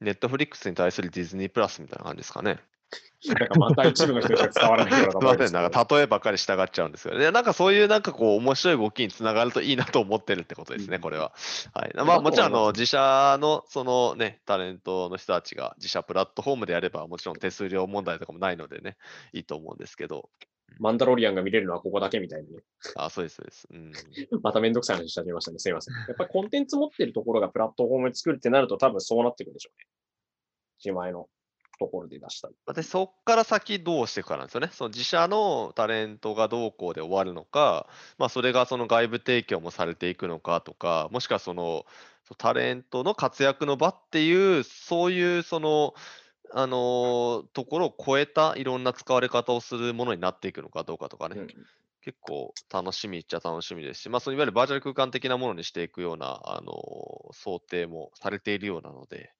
[0.00, 2.60] ネットフリックスに対するディズニープラスみたいな感じですかね。
[3.26, 11.32] なんかまた一部の人しか伝わらないような すみません、なんか例えばっかり従っちゃうんですけど、ね、なんかそういうなんかこう面白い動きにつながるといいなと思ってるってことですね、うんこれは。
[11.74, 11.92] はい。
[11.94, 18.96] まあもちろんあの自社のそのね、タレントの人たちが自社プラットフォームであれば、もちろん手数料問題とかもないのでね、
[19.32, 20.30] いいと思うんですけど。
[20.78, 22.62] マンダロリアンが見れるのはここだけみたいなね。
[22.96, 23.68] あ、そうです、そうです。
[23.70, 23.92] うん。
[24.42, 25.58] まためんどくさい話しちゃいましたね。
[25.58, 25.94] すいません。
[25.94, 29.86] やっぱりコンテンツ持ってるところがプラットフォームに作るってなると多分そうなってくるでしょうね。
[30.84, 31.28] 自前の
[31.78, 32.54] ところで出したり。
[32.74, 34.68] で、そこから先どうしていくかなんですよね。
[34.72, 37.88] その自社のタレントがどうこうで終わるのか、
[38.18, 41.86] まあ、それがその外部提供もされていくのかとか、もしくはその
[42.36, 45.94] タレントの活躍の場っていう、そういうその、
[46.52, 51.48] あのーところを超えたいろんな使われ方をするものになっていくのかどうかとかね、うん
[52.00, 59.34] 結構楽しみっちゃ楽しみですし、まあ、そのいわゆるバーチャル空間的なものにしていくような、あのー想定もされているようなので、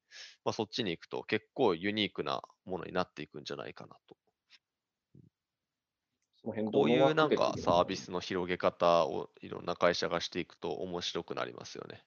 [0.44, 4.16] まあ、そっちに行くと結構ユニークなものになっていくんじゃないかなと。
[6.64, 12.04] こういうなんかサービススの広げ方をいろんな会社がしていくと面白くなりますよね。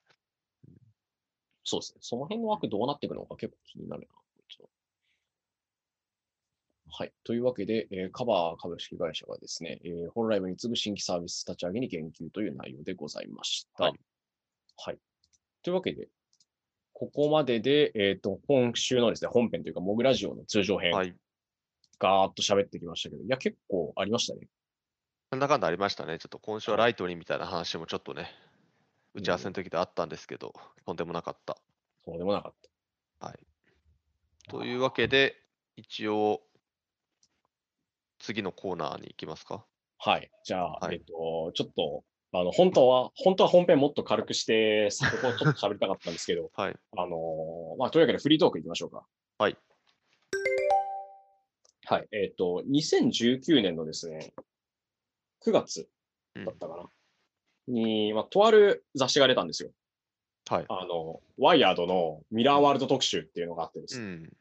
[1.63, 1.99] そうですね。
[2.01, 4.07] その辺の枠どうなっていくのか結構気になるな。
[6.93, 7.13] はい。
[7.23, 13.85] というわけで、えーカバー株式会社がですね、えーホロライブに次ぐ新規サービス立ち上げに言及という内容でございました。
[13.85, 13.93] はい。
[14.77, 14.97] はい。
[15.63, 16.09] というわけで、
[16.93, 21.15] ここまでで、えっ、と、今週のですね、本編というか、モグラジオの通常編、はい。
[21.97, 24.47] ガーッと喋ってきましたけど、いや、結構ありましたね。
[25.31, 26.19] なんだかんだありましたね。
[26.19, 28.29] ちょっと今週はライトにみたいな話もちょっとね、
[29.13, 30.53] 打ち合わせの時であったんですけど、
[30.85, 31.57] とんでもなかった。
[32.03, 32.53] そうでもなかっ
[33.19, 33.27] た。
[33.27, 33.39] はい。
[34.49, 35.35] というわけで、
[35.75, 36.41] 一応、
[38.21, 39.65] 次のコーナーに行きますか？
[39.97, 40.31] はい。
[40.43, 42.03] じゃあ、はいえっ、と、ちょっと、
[42.33, 46.75] あの、本当は、本当は本編もっと軽くして、そこをちょっと喋りたかったんですけど、 はい。
[46.97, 49.05] あのーまあ、というわけでフリートークいきましょうか。
[49.37, 49.57] はい。
[51.85, 52.07] はい。
[52.11, 54.33] えっ、と、2019年のですね、
[55.45, 55.89] 9月
[56.35, 56.89] うんだったかな。
[57.67, 59.71] に、まあ、とある雑誌が出たんですよ。
[60.49, 60.65] はい。
[60.67, 64.05] あの、ワイヤードのミラーワールド特集っていうのがあってですね。
[64.05, 64.33] うん。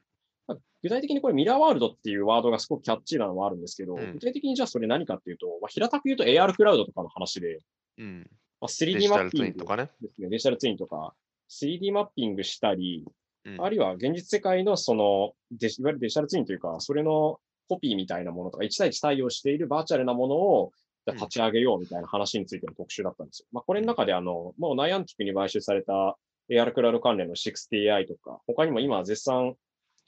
[0.82, 7.58] まあ具体的にこれミラーワールドっていうワードがすごくキャッチーなのもあるんですけど、うん具体的にじゃあそれ何かっていうと、まあ、平たく言うと AR クラウドとかの話で、
[7.98, 8.30] うん。
[8.60, 9.90] まあ、デ 3D ジタルツマッピングとかね。
[10.00, 11.14] ですね、デジタルツインとか、
[11.50, 13.04] 3D マッピングしたり、
[13.44, 20.72] うんあるいは現実世界のそのデジ、いわゆるデジタルツインというか、それのコピーみたいなものとか、1対1対応しているバーチャルなものを
[21.06, 23.46] 立ち上げようみたいな話についての特集だったんですよ。
[23.52, 26.18] まあ、これの中であの、もうナイアンティックに買収された
[26.50, 29.54] AR クラウド関連の 60AI とか、他にも今絶賛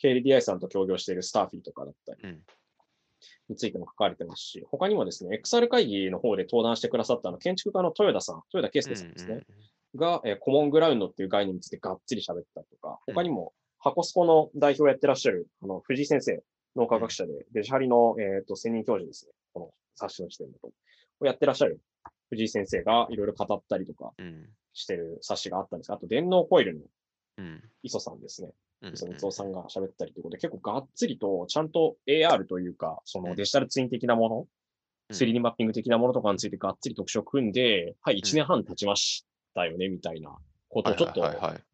[0.02, 2.42] KDDI さんと協業しているスターフィーとかだったりうん。
[3.48, 9.46] についても書かれてますし、他にもですね、XR 会議の方で登壇してくださったあの建築家の豊田さん、豊田圭介さんですね。
[9.94, 16.42] が、えーコモングラウンドっていう概念についてがっつり喋ったりとか、うん他にも、ハコスコの代表をやってらっしゃる、あの、藤井先生、
[16.76, 19.32] 脳科学者で、デジハリの、えっ、と、専任教授ですね。
[19.52, 20.72] この冊子の視点だと。
[21.20, 21.80] をやってらっしゃる
[22.30, 24.48] 藤井先生がいろいろ語ったりとかうん。
[24.72, 26.88] してる冊子があったんですが、あと、電脳コイルのうん。
[27.82, 28.50] 磯さんですね。
[28.82, 28.94] うん。
[28.94, 34.36] 磯光雄さんが喋ったりということで、結構がっつりと、ちゃんと AR というか、そのデジタルツイン的なもの、
[35.10, 35.16] うん。
[35.16, 38.20] 3D マッピング的なものとかについてがっつり特集を組んで、はい、うん。
[38.20, 40.36] 1年半経ちましたよね、みたいな
[40.68, 41.22] ことをちょっと、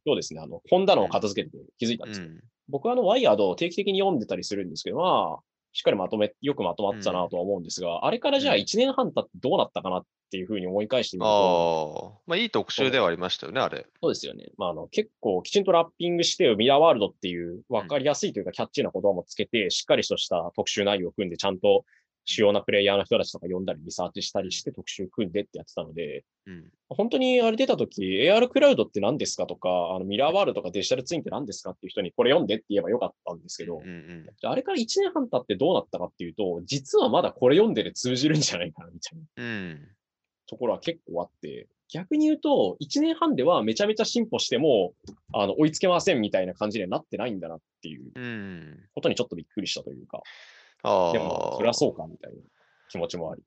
[0.07, 2.23] そうですね、あの、本棚を片付けて気づいたんです
[2.69, 5.43] 僕はあの、ワイヤードを定期的に読んでたりするんですけど、まあ、
[5.79, 13.87] しっかりまとめ、よくまとまってたなとは思うんですが、あれからじゃあうん1年半経ってどうなったかなっていうふうに思い返してみると、ああ、まあいい特集ではありましたよね、あれ。
[14.03, 14.47] そうですよね。
[14.57, 21.85] まあ、あの、結構きちんとラッピングして、ミラーワールドっていう分かりやすいというか、キャッチーな言葉もつけて、しっかりとした特集内容を組んで、ちゃんと
[22.31, 26.71] 主要なプレイヤーの人たちとか読んだり、リサーチしたりして特集組んでってやってたので、うん。
[26.91, 39.89] 本当にあれ出た時 AR クラウドって何ですかとか、あのミラーワールドとかデジタルツインって何ですかっていう人にこれ読んでって言えばよかったんですけど、うんうんあれから1年半経ってどうなったかっていうと、実はまだこれ読んでで通じるんじゃないかなみたいなうん。
[40.47, 44.93] ところは結構あって、逆に言うと、1年半ではめちゃめちゃ進歩しても、
[45.33, 48.25] あの、追いつけませんみたいな感じにはなってないんだなっていううん。
[48.25, 48.81] うん。
[48.95, 50.23] ことにちょっとびっくりしたというか、あ
[50.83, 51.13] あ。
[51.13, 52.39] でも、それはそうかみたいな
[52.91, 53.43] 気持ちもあり。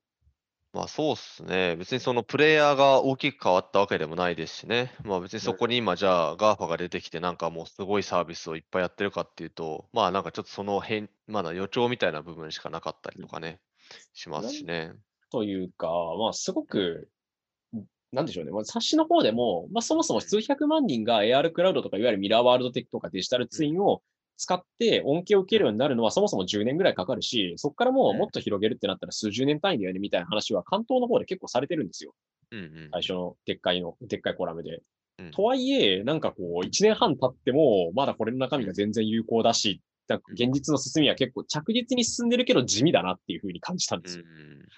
[0.72, 1.76] まあそうっすね。
[1.76, 4.94] 別にそのプレイヤーが大きく変わったわけでもないですしね。
[5.04, 13.60] まあ別にそこに今じゃあ GAFA が出てきてなんかもうすごいサービスをいっぱいやってるかっていうと、まあなんかちょっとその辺、まだ予兆みたいな部分しかなかったりとかね、
[14.14, 14.92] しますしね。
[15.30, 17.08] というか、まあ、すごく、
[18.12, 18.52] なんでしょうね。
[18.52, 24.02] まあ、冊子の方でも、まあ、そもそも数百万人が AR クラウドとか、いわゆるミラーワールド的とかデジタルツインを
[24.42, 32.12] 使って恩恵を受けるようになるのはそもそも10年ぐらいかかるし、そこからもうもっと広げるってなったら数十年単位だよねみたいな話は関東の方で結構されてるんですよ。
[32.50, 32.88] うんうん。
[32.90, 34.82] 最初のでっかいの、でっかいコラムで。
[35.18, 44.24] うんとはいえ、なんかこう、1年半経っても、まだこれの中身が全然有効だし、なんか現実の進みは結構着実に進んでるけど地味だなっていうふうに感じたんですよ。
[44.26, 44.68] うん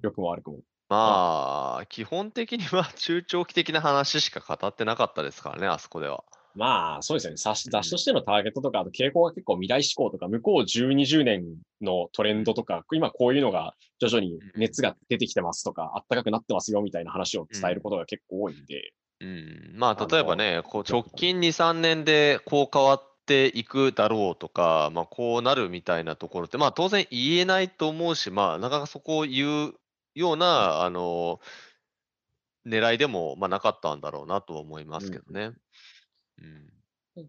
[0.00, 0.60] 良くも悪くも。
[0.88, 6.24] まあ、基本的には中長期的な話しか語ってなかったですからね、あそこでは。
[6.54, 7.36] まあ、そうですよね。
[7.36, 11.44] 雑誌としてのターゲットとか、あと傾向が結構未来志向とか、向こう10、20年
[11.80, 29.74] のトレンドとか、今こういうのが徐々に熱が出てきてますとか、暖かくなってますよみたいな話を伝えることが結構多いんで、うん、まあ、あの例えばね、こう直近2、3年でこう変わっていくだろうとか、まあ、こうなるみたいなところって、まあ、当然言えないと思うし、まあ、なかなかそこを言う
[30.14, 31.40] ような、あの、
[32.66, 35.42] 狙いでも、まあ、なかったんだろうなとは思いますけどね。
[35.42, 35.56] うん。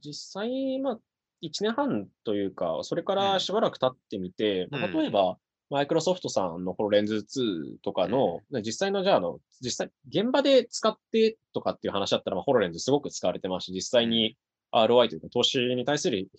[0.03, 0.99] 実際、まあ、
[1.41, 4.93] 1年半というか、それからしばらく経ってみて、まあうん。
[4.93, 5.38] 例えば、
[5.70, 14.38] マイクロソフトさんのホロレンズ2とかの、実際のじゃああの、実際、現場で使ってとかっていう話だったら、まあ、ホロレンズすごく使われてますし、実際に
[14.74, 16.30] ROI というか、投資に対する利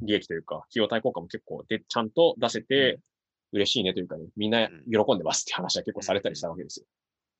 [0.00, 2.98] 利益というか、費用対効果も結構で、ちゃんと出せて、
[3.52, 6.86] 嬉しいねというかね、みんな喜んでますって話は結構されたりしたわけですよ。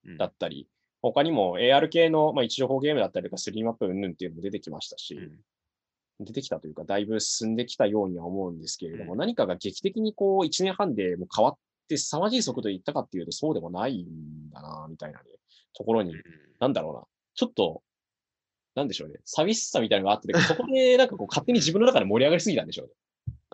[0.06, 0.18] うん。
[0.18, 0.68] だったり、
[1.02, 6.24] 他にも AR 系の、まあ、位置情報ゲームだったりとか、3マップ云々っていうのも出てきましたし、うん。
[6.24, 11.56] 出てきたというか、だいぶ進んできたようには思うんですけれども、何かが劇的にこう、1年半でもう変わっ
[11.88, 15.24] て、凄まじい速度でいったかっていうと、そうでもないんだな、みたいなね、
[15.74, 16.22] ところにうん、
[16.60, 17.02] なんだろうな、
[17.34, 17.82] ちょっと、
[18.76, 22.92] なんでしょうね、寂しさみたいなのがあって、そこでなんかこう、勝手に自分の中で盛り上がりすぎたんでしょうね。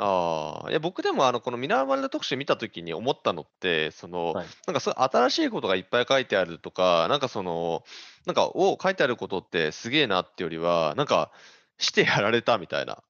[0.01, 7.82] ああ、いや、僕でもあの、このミナーマル特集見たときに思ったのって、その、はいなんかそう新しいことがいっぱい書いてあるとか、なんかその、
[8.24, 11.32] なんか、お書いてあることってすげえなってよりは、なんか、
[11.78, 13.03] してやられたみたいな。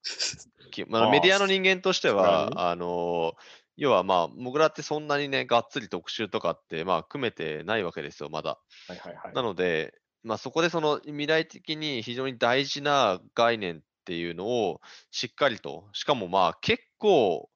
[0.70, 3.34] きまあ、メディアの人間としてそれはねは、あの、
[3.76, 8.58] 要はまあ、モグラってそんなにね、がっつり特集とかって、まあ、組めてないわけですよ、まだ。
[8.88, 9.34] はいはいはい。
[9.34, 14.80] なので、まあ、そこでその未来的に非常に大事な概念っていうのを
[15.10, 17.50] しっかりと、しかもまあ結構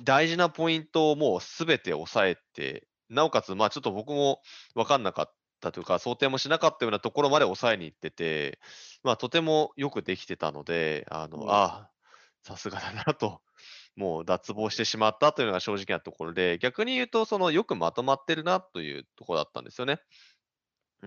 [0.00, 4.40] 大事なポイントをもうすべて押さえて、なおかつまあちょっと僕も
[4.76, 8.60] 分かんなかったというか、想定もしなかったようなところまで抑えに行ってて、
[9.02, 11.90] まあとてもよくできてたので、あの、うんああ、
[12.44, 13.40] さすがだなと、
[13.96, 19.98] もう脱帽してしまったというのが正直なところで、逆に言うと、そのよくまとまってるなというところだったんですよね。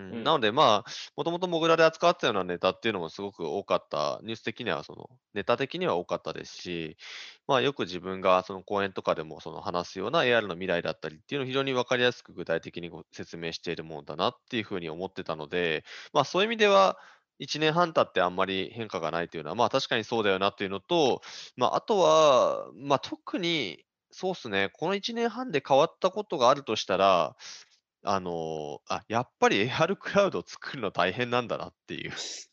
[0.00, 0.04] ん。
[0.10, 0.22] うん。
[0.24, 6.96] なので、まあ、もともとモグラで扱ってたようなネタっていうのもすごく多かった、ニュース的には、そのネタ的には多かったですし、
[7.46, 15.84] まあ、よく自分がその講演とかでもその話すような AR の未来だったりっていうのを非常に分かりやすく具体的にご説明しているものだなっていうふうに思ってたので、
[16.14, 16.98] まあ、そういう意味では、
[17.38, 21.20] 1年半経ってあんまり変化がないというのは、まあ確かにそうだよなというのと、
[21.56, 27.36] まあ、あとは、まあ、特に、そうですね、この1年半で変わったことがあるとしたら、
[28.04, 32.12] あのあ、やっぱり AR クラウドを作るの大変なんだなっていう。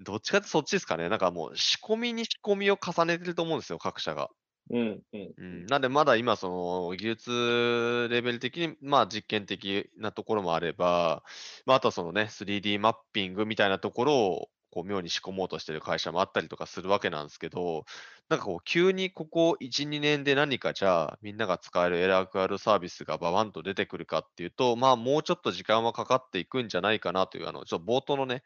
[0.00, 1.08] どっちかってそっちですかね。
[1.08, 4.30] なんかもう仕込みに仕込みを重ねてると思うんですよ、各社が。
[4.70, 6.48] うんうんうん、なんでまだ今、そ
[6.90, 11.22] の技術レベル的に、まあ実験的なところもあれば、
[11.64, 17.84] まあ、あとはそのね、3D マッピングみたいなところを、こう妙に仕込もうとしてる会社もあったりとかするわけなんですけど、
[18.28, 28.42] なんかこう急にここ1、2年で何かじゃあみんなが使えるエラークアルサービスがババンと出てくるかっていうと、まあもうちょっと時間はかかっていくんじゃないかなという、あの、ちょっと冒頭のね、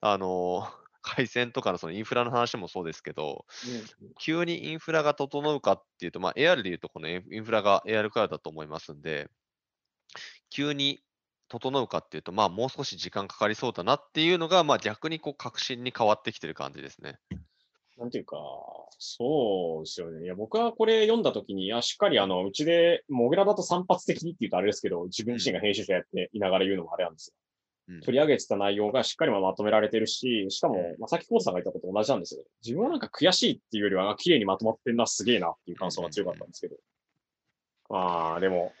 [0.00, 0.68] あの
[1.02, 3.46] 回線とかのそのインフラの話もそうですけど、
[4.18, 9.30] 急にインフラが整うかっていうと、まあ、AR でいうと、このインインフラが AR クラウドだと思いますんで、
[10.50, 11.00] 急に
[11.50, 17.18] 整うかっていうと、まあ、もう少し時間かかりそうだなっていうのが、まあ、逆にこう確信に変わってきてる感じですね。
[17.98, 18.38] なんていうか、
[18.98, 20.24] そうですよね。
[20.24, 27.34] いや、僕はこれ読んだときに、いや、しっかりあの、うちで、モグラだと散発的にって言うとあれですけど、自分自身が編集者やっていながら言うのもあれなんですよ。
[27.34, 32.44] うん取り上げてた内容がしっかりまとめられてるし、しかもうん、まあ、さっきコーさんが言ったことと同じなんですよ。
[32.64, 36.76] 自分はなんか悔しいっていうよりは、綺麗にまとまってんな、すげえなっていう感想が強かったんですけど。
[37.88, 38.72] まあ、でも、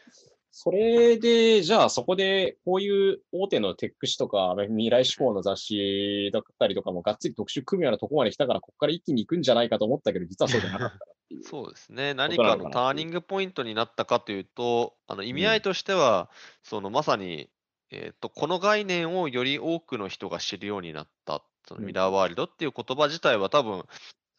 [0.52, 10.98] それで、じゃあそこで、こういう大手のテック誌とか、未来志向の雑誌だったりとかも、がっつり特集組むようなところまで来たから、ここから一気に行くんじゃないかと思ったけど、実はそうじゃなかったっ
[11.28, 11.42] ていう。
[11.44, 12.14] そうですね。
[12.14, 16.30] 何かのターニングポイントになったかというと、あの意味合いとしては、
[16.62, 17.48] そのまさに、
[17.92, 23.84] えーと、この概念をより多くの人が知るようになった、そのうんミラーワールドっていう言葉自体は多分、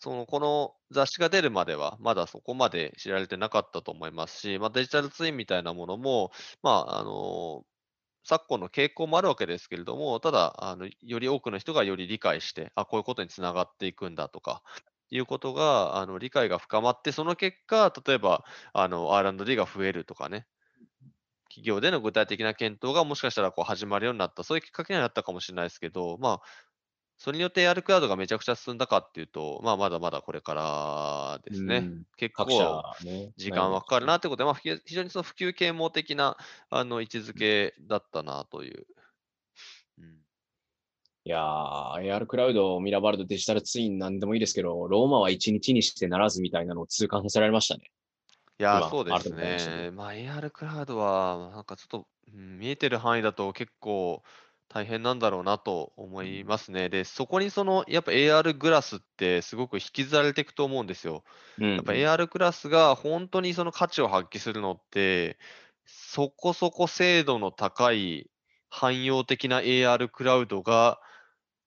[0.01, 6.31] そのこの雑誌が出るまでは、まだそこまで知られてなかったと思いますし、まあ、デジタルツインみたいなものも、
[6.63, 7.63] まあ、あの
[8.23, 14.63] 昨今の傾向もあるわけですけれども、ただ、あのより多くの人がより理解して、あ、こういうことにつながっていくんだとか、
[15.11, 18.43] いうことが、あの理解が深まって、その結果、例えば、
[18.73, 20.47] あの R&D が増えるとかね、
[21.49, 26.41] 企業での具体的な検討がもしかしたらこう始まるようになった、そういうきっかけになったかもしれないですけど、まあ、
[27.21, 31.77] それによって AR クラウドがめちゃくちゃ進んだかっていうと、まあ、まだまだこれからですね。
[31.77, 32.47] うん結構
[33.03, 33.31] ね。
[33.37, 36.35] 時間はかかるなということで、まあ、非非常にその普及啓蒙的な
[36.71, 38.87] あの位置づけだったなという。
[39.99, 40.15] うん
[41.23, 47.91] いやー、AR クラウド、ミラーワールド、デジタルツインなんでもいいですけど、ローマは一日にしてならずみたいなのを痛感させられましたね。
[48.59, 49.91] いやそうです改めて思いまね。
[49.91, 54.23] まあ、AR クラウドは、なんかちょっと、うん見えてる範囲だと結構
[54.73, 56.87] 大変なんだろうなと思いますね。
[56.87, 61.25] で、そこにその、やっぱ AR グラスってすごく引きずられていくと思うんですよ。
[61.59, 65.37] うんやっぱ AR クラスが本当にその価値を発揮するのって、
[65.85, 68.29] そこそこ精度の高い
[68.69, 71.01] 汎用的な AR クラウドが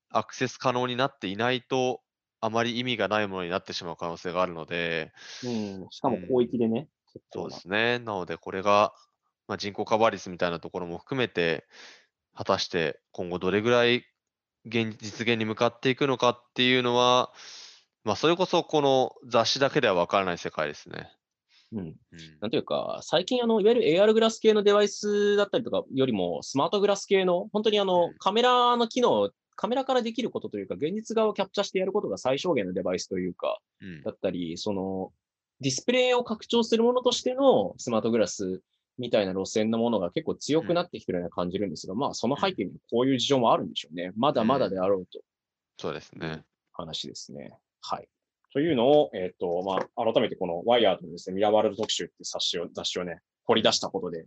[0.09, 2.01] アクセス可能になっていないと、
[2.41, 5.13] あまり意味がないものになってしまう可能性があるので、
[5.45, 6.89] うん、しかも広域でね。
[7.13, 7.99] 結そう構なですね。
[7.99, 8.95] なので、これが、
[9.47, 11.67] まあ、人口カバー率みたいなところも含めて、
[12.35, 14.05] 果たして今後どれぐらい
[14.67, 17.31] 現実現に向かっていくのかっていうのは、
[18.03, 21.11] まあ、それこそこの雑誌だけでは分からない世界ですね。
[21.73, 21.79] うん。
[21.81, 21.97] うん
[22.41, 35.13] なんというか、最近あの、いわゆる AR グラス系のデバイスだったりとかよりも、スマートグラス系の、本当にあの、うんカメラの機能カメラからできることというか、現実側をキャプチャしてやることが最小限のデバイスというか、うんだったり、その、
[35.61, 38.61] ディスプレイを拡張するものとしてのスマートグラス
[38.99, 44.13] みたいな路線のものが結構強くなってきてるような感じるんですが、まあその背景にはこういう事情もあるんでしょうね。
[44.17, 45.21] まだまだであろうと
[45.79, 46.45] そうですね。
[46.73, 47.53] 話ですね。
[47.81, 48.09] はい。
[48.53, 54.25] というのを、えっ、と、まあ、改めてこのワイヤードのですね、ミラーワールド特集って冊子を、雑誌をね、掘り出したことで、意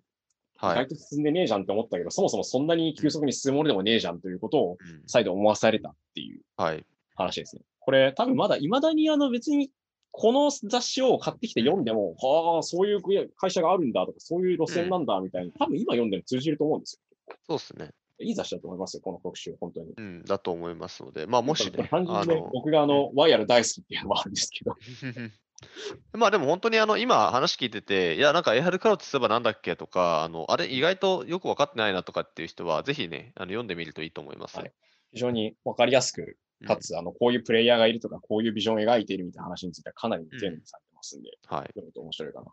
[0.58, 0.76] はい。
[0.86, 6.86] 外と進んでねえじゃんって思ったけど、そもそもそんなに急速に進むものでもねえじゃんということをうん再度思わされたっていうはい。
[7.16, 7.62] 話ですね。
[7.80, 9.72] これ多分まだ未だにあの別に
[10.20, 13.02] この雑誌を買ってきて読んでも、はあ、そういう
[13.38, 17.00] 会社があるんだとか、そういう路線なんだみたいに、多分今読んでも通じると思うんです
[17.30, 17.36] よ。
[17.48, 17.92] そうですね。
[18.20, 19.94] いい雑誌だと思いますよ、この特集、本当に。
[19.96, 24.76] うん、だと思いますので、まあ、もしね、単純に僕があの、ワイヤル大好きっていうのもあるんですけど。
[26.14, 34.58] まあでも本当にあの今話聞いてて、いやなんか AR クラウドってすればなんだっけとか、あのあれ意外とよく分かってないなとかっていう人は、ぜひね、あの読んでみるといいと思います。
[34.58, 34.72] はい
[35.14, 36.36] 非常にわかりやすく、うん
[36.66, 41.68] かつ、あの、こういうプレイヤーがいるとか、こういうビジョンを描いているみたいな話についてはかなり丁寧にされてますんで、はい。
[41.68, 42.46] 読むと面白いかな。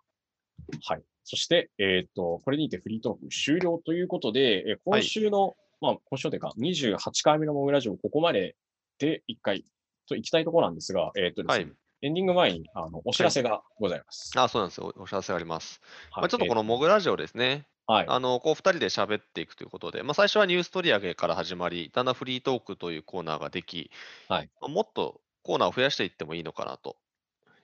[0.86, 1.02] はい。
[1.24, 8.56] そして、えっ、と、これにてフリートーク終了ということで、えー今週の、まあ、今週というか、28回目のモグラジオ、ここまで
[8.98, 9.64] で1回
[10.08, 14.32] と行きたいところなんですが、えっ、とですね、はいエンディング前にあのお知らせがございます。
[14.36, 14.92] あ、そうなんですよ。
[14.96, 15.80] おお知らせがあります。
[16.10, 18.06] はいまあ、ちょっとこのモグラジオですね、はい。
[18.08, 23.90] あのこう2人で喋っていくということで、まあ、最初はニュース取り上げから始まり、だんだんフリートークというコーナーができ、
[24.28, 26.96] はいまあもっとコーナーを増やしていってもいいのかなと。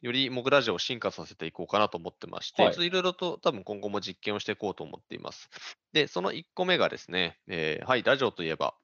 [0.03, 5.51] よりモグラジオを進化させていこうかなと思ってまして、はいろいろと多分今後も実験をしていこうと思っています。
[5.93, 8.75] で、その1個目がですね、えーはい、ラジオといえば、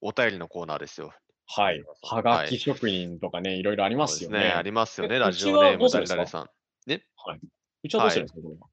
[0.00, 1.12] お便りのコーナーですよ。
[1.46, 1.84] はい。
[2.02, 4.40] はがき職人とかね、いろいろありますすよね。
[4.40, 6.50] ね、ありますよね、えラジオネーム誰々さん。
[7.82, 8.68] うちはどうするんですか、は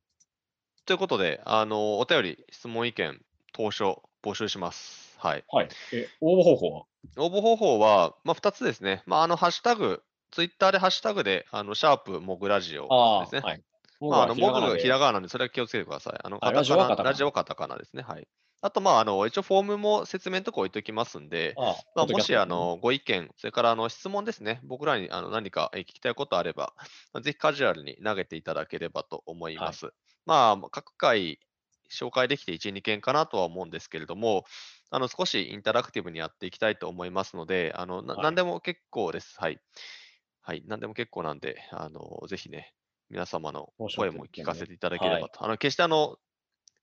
[0.85, 3.21] ということで、あのお便り、質問、意見、
[3.53, 5.17] 投書、募集します。
[5.19, 5.43] はい。
[5.49, 5.69] はい。
[5.93, 6.85] え、応募方法は？
[7.17, 9.03] 応募方法は、まあ、2つですね。
[9.05, 10.01] まあ、あの、ハッシュタグ、
[10.31, 13.41] ツイッターでハッシュタグで、あの、シャープモグラジオあですね。
[13.43, 13.61] あ、はい。
[14.09, 16.19] まあ、あの、モグがひらががなで、それは気をつけてください。
[16.23, 16.63] あの、あカタ
[16.95, 18.03] カナラジオカタカナですね。
[18.03, 18.27] はい。
[18.61, 24.59] あと、まあ、あの、一応フォームも説明のとこ置いておきますんで、ああまあ、もし、あの、ご意見、それから、あの、質問ですね。
[24.63, 26.73] 僕らに、あの、何かえー聞きたいことあれば、
[27.13, 29.93] まあぜひカジュアルに投げていただければと思います。
[30.25, 31.39] まあ、各回、
[31.91, 34.45] 紹介できて1、2件かなとは思うんですけれども、
[34.91, 39.35] あの、少しインタラクティブにやっていきたいと思いますので、あの、なはい何でも結構です。
[39.39, 39.59] はい。
[40.41, 40.63] はい。
[40.65, 42.73] 何でも結構なんで、あの、ぜひね、
[43.09, 45.43] 皆様の声も聞かせていただけれはいばと。
[45.43, 46.17] あの、決してあの、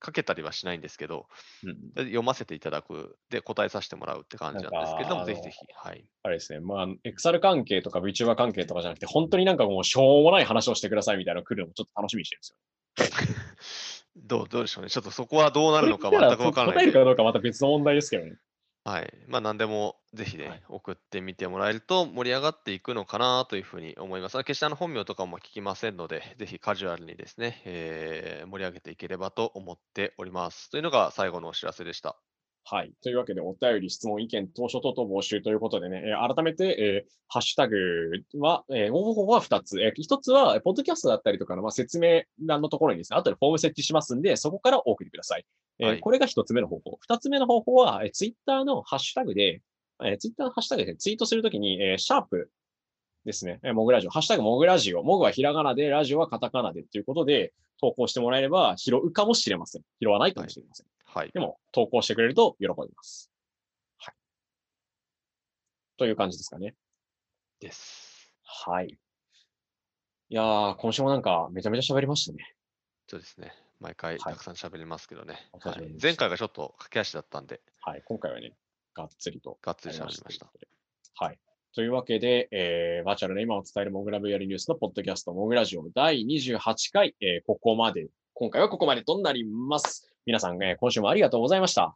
[0.00, 1.26] かけたりはしないんですけど、
[1.64, 1.78] うんうん
[2.08, 6.04] 読ませていただく、で、答えさせてもらうって感じなんですけれども、ぜひぜひ、はい。
[6.22, 12.58] あれですね、まあ、XR 関係とか VTuber 関係とかじゃなくて、本当になんかもうしょうもない話をしてくださいみたいなの来るのもちょっと楽しみにしてるんですよ。
[14.16, 14.90] どうどうでしょうね。
[14.90, 18.36] ちょっとそこはどうなるのか全くわからない答えるかどうかまた別の問題ですけどね。
[18.88, 19.12] はい。
[19.26, 24.38] まあ、何でもぜひね、はい送ってみてもらえると盛り上がっていくのかなというふうに思います。
[24.38, 30.70] 決してあの本名とかも聞きませんので、ぜひカジュアルにですね、えー盛り上げていければと思っております。
[30.70, 32.16] というのが最後のお知らせでした。
[32.70, 32.92] はい。
[33.02, 37.76] というわけで、お便り、質問、意見、当初等々募集ということでね、えー改めて、えーハッシュタグ
[38.38, 39.80] は、えー応募方法は2つ。
[39.80, 45.46] えー1つは、えーポッドキャストだったりとかの、まあ、説明欄のところにですね、後でフォーム設置しますんで、そこからお送りください。
[45.78, 46.98] えーはいこれが1つ目の方法。
[47.08, 49.62] 2つ目の方法は、えー、ツイッターのハッシュタグで、
[50.04, 52.50] えー、ツイッターのハッシュタグでツイートするときに、えーシャープ
[53.24, 59.82] ですね、えーモグラジオ、ハッシュタグモグラジオ、モグはひらがなで、ラジオはカタカナでということで、投稿してもらえれば拾うかもしれません。
[60.02, 60.86] 拾わないかもしれません。
[60.86, 60.97] はい
[61.32, 61.40] で。
[61.40, 63.30] も、投稿してくれると喜びます。
[63.98, 64.14] はい。
[65.96, 66.74] という感じですかね。
[67.60, 68.32] です。
[68.44, 68.98] はい。
[70.30, 72.54] いやー、今週もなんかめちゃめちゃ喋りましたね。
[73.06, 73.52] そうですね。
[73.80, 75.48] 毎回はいたくさん喋りますけどね。
[75.52, 78.02] はい様でした前回がちょっと駆け足だったんで、はい。
[78.04, 78.52] 今回はね、
[78.94, 80.50] がっつりとがっつりや喋りました。。
[81.14, 81.38] はい。
[81.74, 86.58] というわけで、えー、バーチャルな今を伝えるモグラ VR ニュースのポッドキャスト、モグラジオ第28
[86.92, 90.12] 回、えーここまで、今回はここまでとなります。
[90.28, 91.84] 皆さん、えー今週もありがとうございました。
[91.84, 91.94] は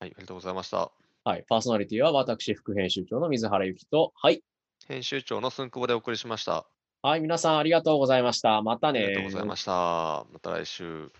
[0.00, 0.90] い、ありがとうございました。
[1.24, 1.44] はい。
[1.46, 4.42] パーソナリティは私、副編集長の水原由紀と、はい。
[4.88, 6.64] 編集長のすんくぼでお送りしました。
[7.02, 7.20] はい。
[7.20, 8.62] 皆さんありがとうございました。
[8.62, 9.00] またね。
[9.00, 10.24] ありがとうございました。
[10.32, 11.12] また来週。